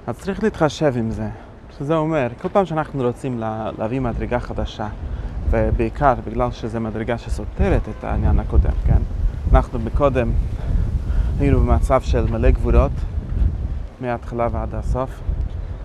[0.08, 1.30] אז צריך להתחשב עם זה.
[1.78, 4.88] שזה אומר, כל פעם שאנחנו רוצים לה, להביא מדרגה חדשה,
[5.50, 9.02] ובעיקר בגלל שזו מדרגה שסותרת את העניין הקודם, כן?
[9.52, 10.32] אנחנו מקודם
[11.40, 12.92] היינו במצב של מלא גבורות,
[14.02, 15.10] מההתחלה ועד הסוף,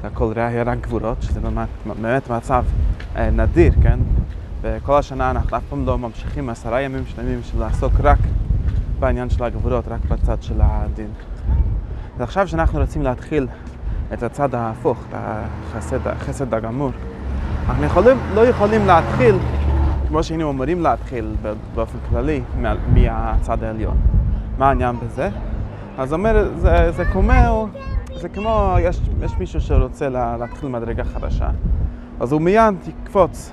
[0.04, 1.68] הכל היה רק גבורות, שזה באמת,
[2.02, 2.64] באמת מצב
[3.16, 3.98] אה, נדיר, כן?
[4.60, 8.18] וכל השנה אנחנו אף פעם לא ממשיכים עשרה ימים שלמים של לעסוק רק
[9.00, 11.10] בעניין של הגבורות, רק בצד של הדין.
[12.18, 13.46] ועכשיו שאנחנו רוצים להתחיל
[14.12, 16.90] את הצד ההפוך, את החסד, החסד הגמור,
[17.68, 19.36] אנחנו יכולים, לא יכולים להתחיל
[20.08, 21.36] כמו שהיינו אמורים להתחיל
[21.74, 22.42] באופן כללי
[22.94, 23.96] מהצד העליון.
[24.58, 25.28] מה העניין בזה?
[25.98, 27.68] אז אומר, זה, זה כמו,
[28.16, 31.48] זה כמו, יש, יש מישהו שרוצה לה, להתחיל מדרגה חדשה,
[32.20, 33.52] אז הוא מיד יקפוץ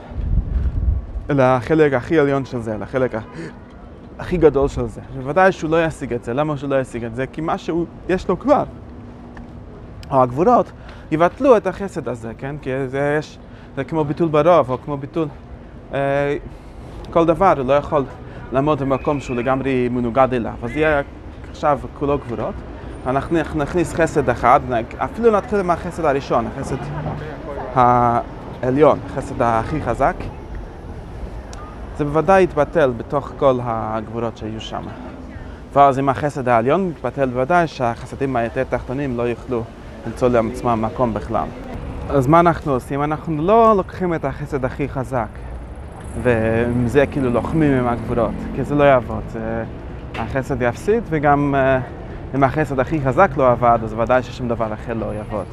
[1.30, 3.16] לחלק הכי עליון של זה, לחלק
[4.20, 5.02] הכי גדול של זה.
[5.16, 6.34] בוודאי שהוא לא ישיג את זה.
[6.34, 7.28] למה שהוא לא ישיג את זה?
[7.28, 8.64] כי מה שיש לו כבר,
[10.12, 10.72] או הגבורות,
[11.12, 12.56] יבטלו את החסד הזה, כן?
[12.62, 13.40] כי זה, יש,
[13.76, 15.28] זה כמו ביטול ברוב, או כמו ביטול
[15.94, 16.38] אה,
[17.12, 18.04] כל דבר, הוא לא יכול
[18.52, 20.54] לעמוד במקום שהוא לגמרי מנוגד אליו.
[20.64, 21.02] אז יהיה
[21.52, 22.56] עכשיו כולו גבורות.
[23.08, 24.60] אנחנו נכניס חסד אחד,
[24.98, 26.76] אפילו נתחיל עם החסד הראשון, החסד
[27.76, 30.16] העליון, החסד הכי חזק.
[31.98, 34.82] זה בוודאי יתבטל בתוך כל הגבורות שהיו שם.
[35.74, 39.64] ואז אם החסד העליון מתבטל, בוודאי שהחסדים היותר תחתונים לא יוכלו
[40.08, 41.48] למצוא לעצמם מקום בכלל.
[42.10, 43.04] אז מה אנחנו עושים?
[43.04, 45.28] אנחנו לא לוקחים את החסד הכי חזק
[46.24, 49.24] ועם זה כאילו לוחמים עם הגבורות, כי זה לא יעבוד.
[49.28, 49.64] זה...
[50.18, 54.94] החסד יפסיד וגם uh, אם החסד הכי חזק לא עבד, אז ודאי ששום דבר אחר
[54.94, 55.46] לא יעבוד.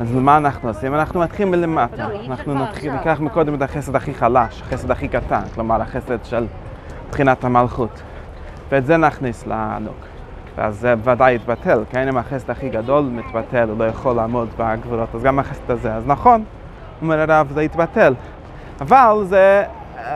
[0.00, 0.94] אז מה אנחנו עושים?
[0.94, 2.06] אנחנו מתחילים מלמטה.
[2.28, 6.46] אנחנו נתחיל, ניקח מקודם את החסד הכי חלש, החסד הכי קטן, כלומר החסד של
[7.08, 8.02] מבחינת המלכות.
[8.68, 9.94] ואת זה נכניס לענוג.
[10.56, 12.08] ואז זה ודאי יתבטל, כן?
[12.08, 15.94] אם החסד הכי גדול מתבטל, הוא לא יכול לעמוד בגבולות, אז גם החסד הזה.
[15.94, 16.44] אז נכון,
[17.02, 18.14] אומר הרב, זה יתבטל.
[18.80, 19.64] אבל זה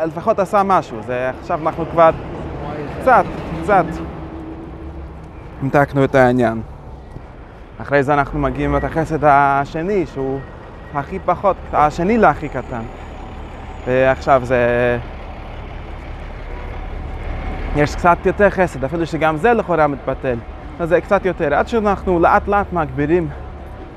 [0.05, 2.11] לפחות עשה משהו, זה עכשיו אנחנו כבר
[3.01, 3.25] קצת,
[3.63, 3.85] קצת
[5.63, 6.74] המתקנו את העניין.
[7.83, 10.41] אחרי זה אנחנו מגיעים את החסד השני, שהוא
[10.95, 12.83] הכי פחות, השני להכי קטן.
[13.87, 14.99] ועכשיו זה...
[17.77, 20.37] יש קצת יותר חסד, אפילו שגם זה לכאורה מתבטל.
[20.81, 21.55] אז זה קצת יותר.
[21.55, 23.29] עד שאנחנו לאט לאט מגבירים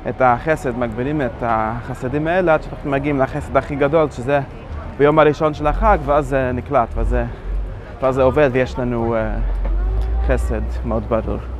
[0.09, 4.39] את החסד, מגבירים את החסדים האלה, עד שאנחנו מגיעים לחסד הכי גדול, שזה
[4.97, 7.25] ביום הראשון של החג, ואז זה נקלט, ואז זה,
[8.01, 11.56] ואז זה עובד ויש לנו uh, חסד מאוד ברור.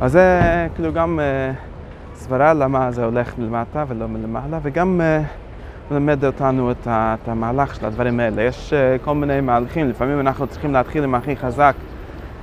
[0.00, 0.40] אז זה
[0.74, 6.86] כאילו גם uh, סברה למה זה הולך מלמטה ולא מלמעלה, וגם uh, מלמד אותנו את,
[6.86, 8.42] ה, את המהלך של הדברים האלה.
[8.42, 11.74] יש uh, כל מיני מהלכים, לפעמים אנחנו צריכים להתחיל עם הכי חזק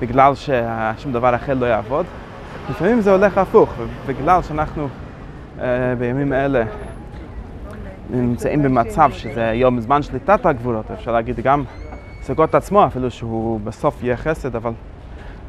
[0.01, 2.05] בגלל ששום דבר אחר לא יעבוד.
[2.69, 3.73] לפעמים זה הולך הפוך,
[4.05, 4.87] בגלל שאנחנו
[5.57, 5.61] uh,
[5.99, 6.63] בימים אלה
[8.09, 11.63] נמצאים במצב שזה יום זמן שליטת הגבולות, אפשר להגיד גם
[12.21, 14.71] סוכות עצמו, אפילו שהוא בסוף יהיה חסד, אבל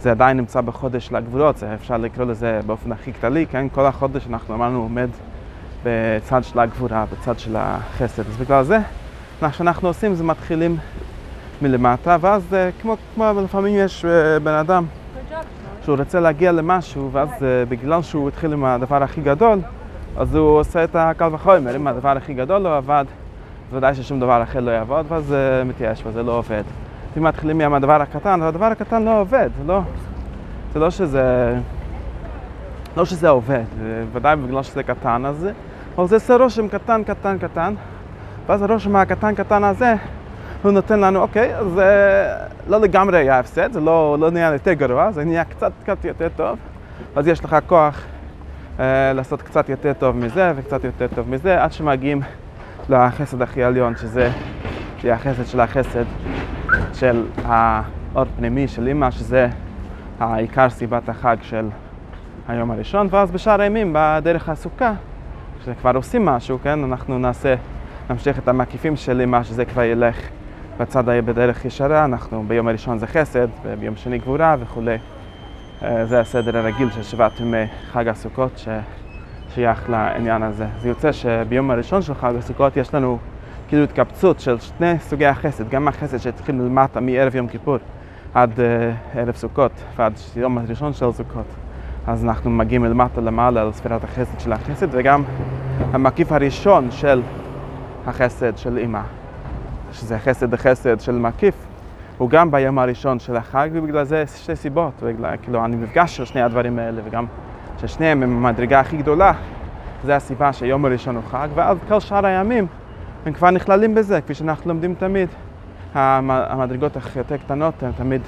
[0.01, 3.67] זה עדיין נמצא בחודש של הגבולות, זה אפשר לקרוא לזה באופן הכי כללי, כן?
[3.69, 5.09] כל החודש אנחנו אמרנו עומד
[5.85, 8.23] בצד של הגבורה, בצד של החסד.
[8.29, 8.79] אז בגלל זה,
[9.43, 10.77] מה שאנחנו עושים זה מתחילים
[11.63, 14.85] מלמטה, ואז כמו, כמו לפעמים יש אה, בן אדם
[15.83, 19.59] שהוא רוצה להגיע למשהו, ואז אה, בגלל שהוא התחיל עם הדבר הכי גדול,
[20.17, 23.05] אז הוא עושה את הקל וחומר, אם הדבר הכי גדול לא עבד,
[23.73, 26.63] ודאי ששום דבר אחר לא יעבוד, ואז זה מתייאש וזה לא עובד.
[27.19, 29.81] אם מתחילים עם הדבר הקטן, הדבר הקטן לא עובד, זה לא,
[30.73, 31.55] זה לא שזה,
[32.97, 33.65] לא שזה עובד,
[34.13, 35.49] ודאי בגלל שזה קטן, אז
[35.99, 37.75] אבל זה עושה רושם קטן, קטן, קטן,
[38.47, 39.95] ואז הרושם הקטן, קטן הזה,
[40.63, 42.27] הוא נותן לנו, אוקיי, אז זה
[42.69, 46.29] לא לגמרי היה הפסד, זה לא, לא נהיה יותר גרוע, זה נהיה קצת, קצת יותר
[46.37, 46.59] טוב,
[47.17, 48.05] אז יש לך כוח
[48.81, 52.23] אה, לעשות קצת יותר טוב מזה וקצת יותר טוב מזה, עד שמגיעים
[52.89, 54.31] לחסד הכי עליון, שזה
[55.05, 56.05] יהיה החסד של החסד
[56.95, 59.49] של האור פנימי של אימא, שזה
[60.21, 61.69] העיקר סיבת החג של
[62.49, 64.93] היום הראשון, ואז בשאר הימים, בדרך הסוכה,
[65.61, 67.55] כשכבר עושים משהו, כן, אנחנו נעשה,
[68.11, 70.17] נמשיך את המקיפים של אימא, שזה כבר ילך
[70.79, 74.99] בצד בדרך ישרה, אנחנו ביום הראשון זה חסד, וביום שני גבורה וכולי.
[75.83, 78.63] אה, זה הסדר הרגיל של שבעת ימי חג הסוכות
[79.51, 80.67] ששייך לעניין הזה.
[80.79, 83.19] זה יוצא שביום הראשון של חג הסוכות יש לנו
[83.69, 87.77] כאילו התקבצות של שני סוגי החסד, גם החסד שהתחיל מלמטה מערב יום כיפור
[88.35, 91.47] עד uh, ערב סוכות ועד יום הראשון של סוכות.
[92.07, 95.23] אז אנחנו מגיעים מלמטה למעלה לספירת החסד של החסד וגם
[95.93, 97.23] המקיף הראשון של
[98.07, 99.01] החסד של אימא,
[99.93, 101.55] שזה חסד החסד של מקיף,
[102.19, 106.25] הוא גם ביום הראשון של החג ובגלל זה שתי סיבות, בגלל, כאילו אני מפגש של
[106.25, 107.27] שני הדברים האלה וגם
[107.81, 109.33] ששניהם הם המדרגה הכי גדולה,
[110.05, 112.67] זה הסיבה שיום הראשון הוא חג ואז כל שאר הימים
[113.27, 115.29] הם כבר נכללים בזה, כפי שאנחנו לומדים תמיד.
[115.95, 118.21] המדרגות היותר קטנות הם תמיד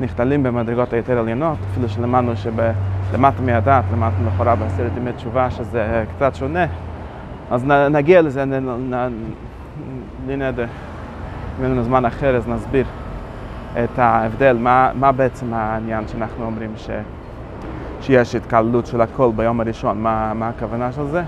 [0.00, 6.34] נכללים במדרגות היותר עליונות, אפילו שלמדנו שלמטה מהדעת, למדנו לכאורה בעשרת ימי תשובה, שזה קצת
[6.34, 6.66] שונה.
[7.50, 8.44] אז נגיע לזה,
[10.26, 10.66] בלי נדר.
[11.58, 12.86] אם אין לנו זמן אחר, אז נסביר
[13.84, 16.90] את ההבדל, מה, מה בעצם העניין שאנחנו אומרים ש,
[18.00, 21.22] שיש התקללות של הכל ביום הראשון, מה, מה הכוונה של זה.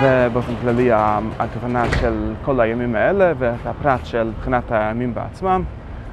[0.00, 0.90] זה באופן כללי
[1.38, 5.62] הכוונה של כל הימים האלה ואת הפרט של מבחינת הימים בעצמם.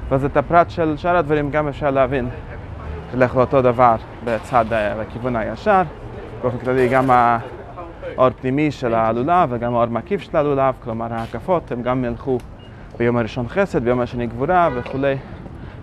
[0.08, 2.28] ואז את הפרט של שאר הדברים גם אפשר להבין
[3.10, 4.64] תלך לאותו דבר בצד,
[5.00, 5.82] לכיוון הישר.
[6.42, 11.82] באופן כללי גם האור פנימי של הלולב וגם האור מקיף של הלולב, כלומר ההקפות הם
[11.82, 12.38] גם ילכו
[12.98, 15.16] ביום הראשון חסד, ביום השני גבורה וכולי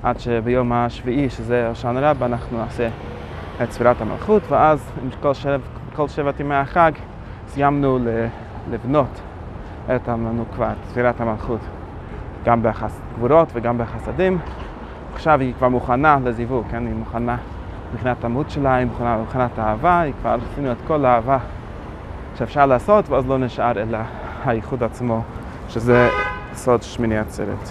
[0.04, 2.90] עד שביום השביעי שזה הושענא רבה אנחנו נעשה
[3.64, 5.10] את ספירת המלכות ואז עם
[5.96, 6.92] כל, שבעת ימי החג
[7.48, 8.00] סיימנו
[8.72, 9.22] לבנות
[9.96, 11.60] את המנוקבה, את ספירת המלכות,
[12.46, 14.38] גם בגבורות וגם בחסדים.
[15.14, 16.86] עכשיו היא כבר מוכנה לזיווג, כן?
[16.86, 17.38] היא מוכנה
[17.94, 21.38] מבחינת עמוד שלה, היא מוכנה מבחינת האהבה, היא כבר עשינו את כל האהבה
[22.36, 23.98] שאפשר לעשות, ואז לא נשאר אלא
[24.46, 25.22] הייחוד עצמו,
[25.70, 26.10] שזה
[26.54, 27.70] סוד שמיני עצרת.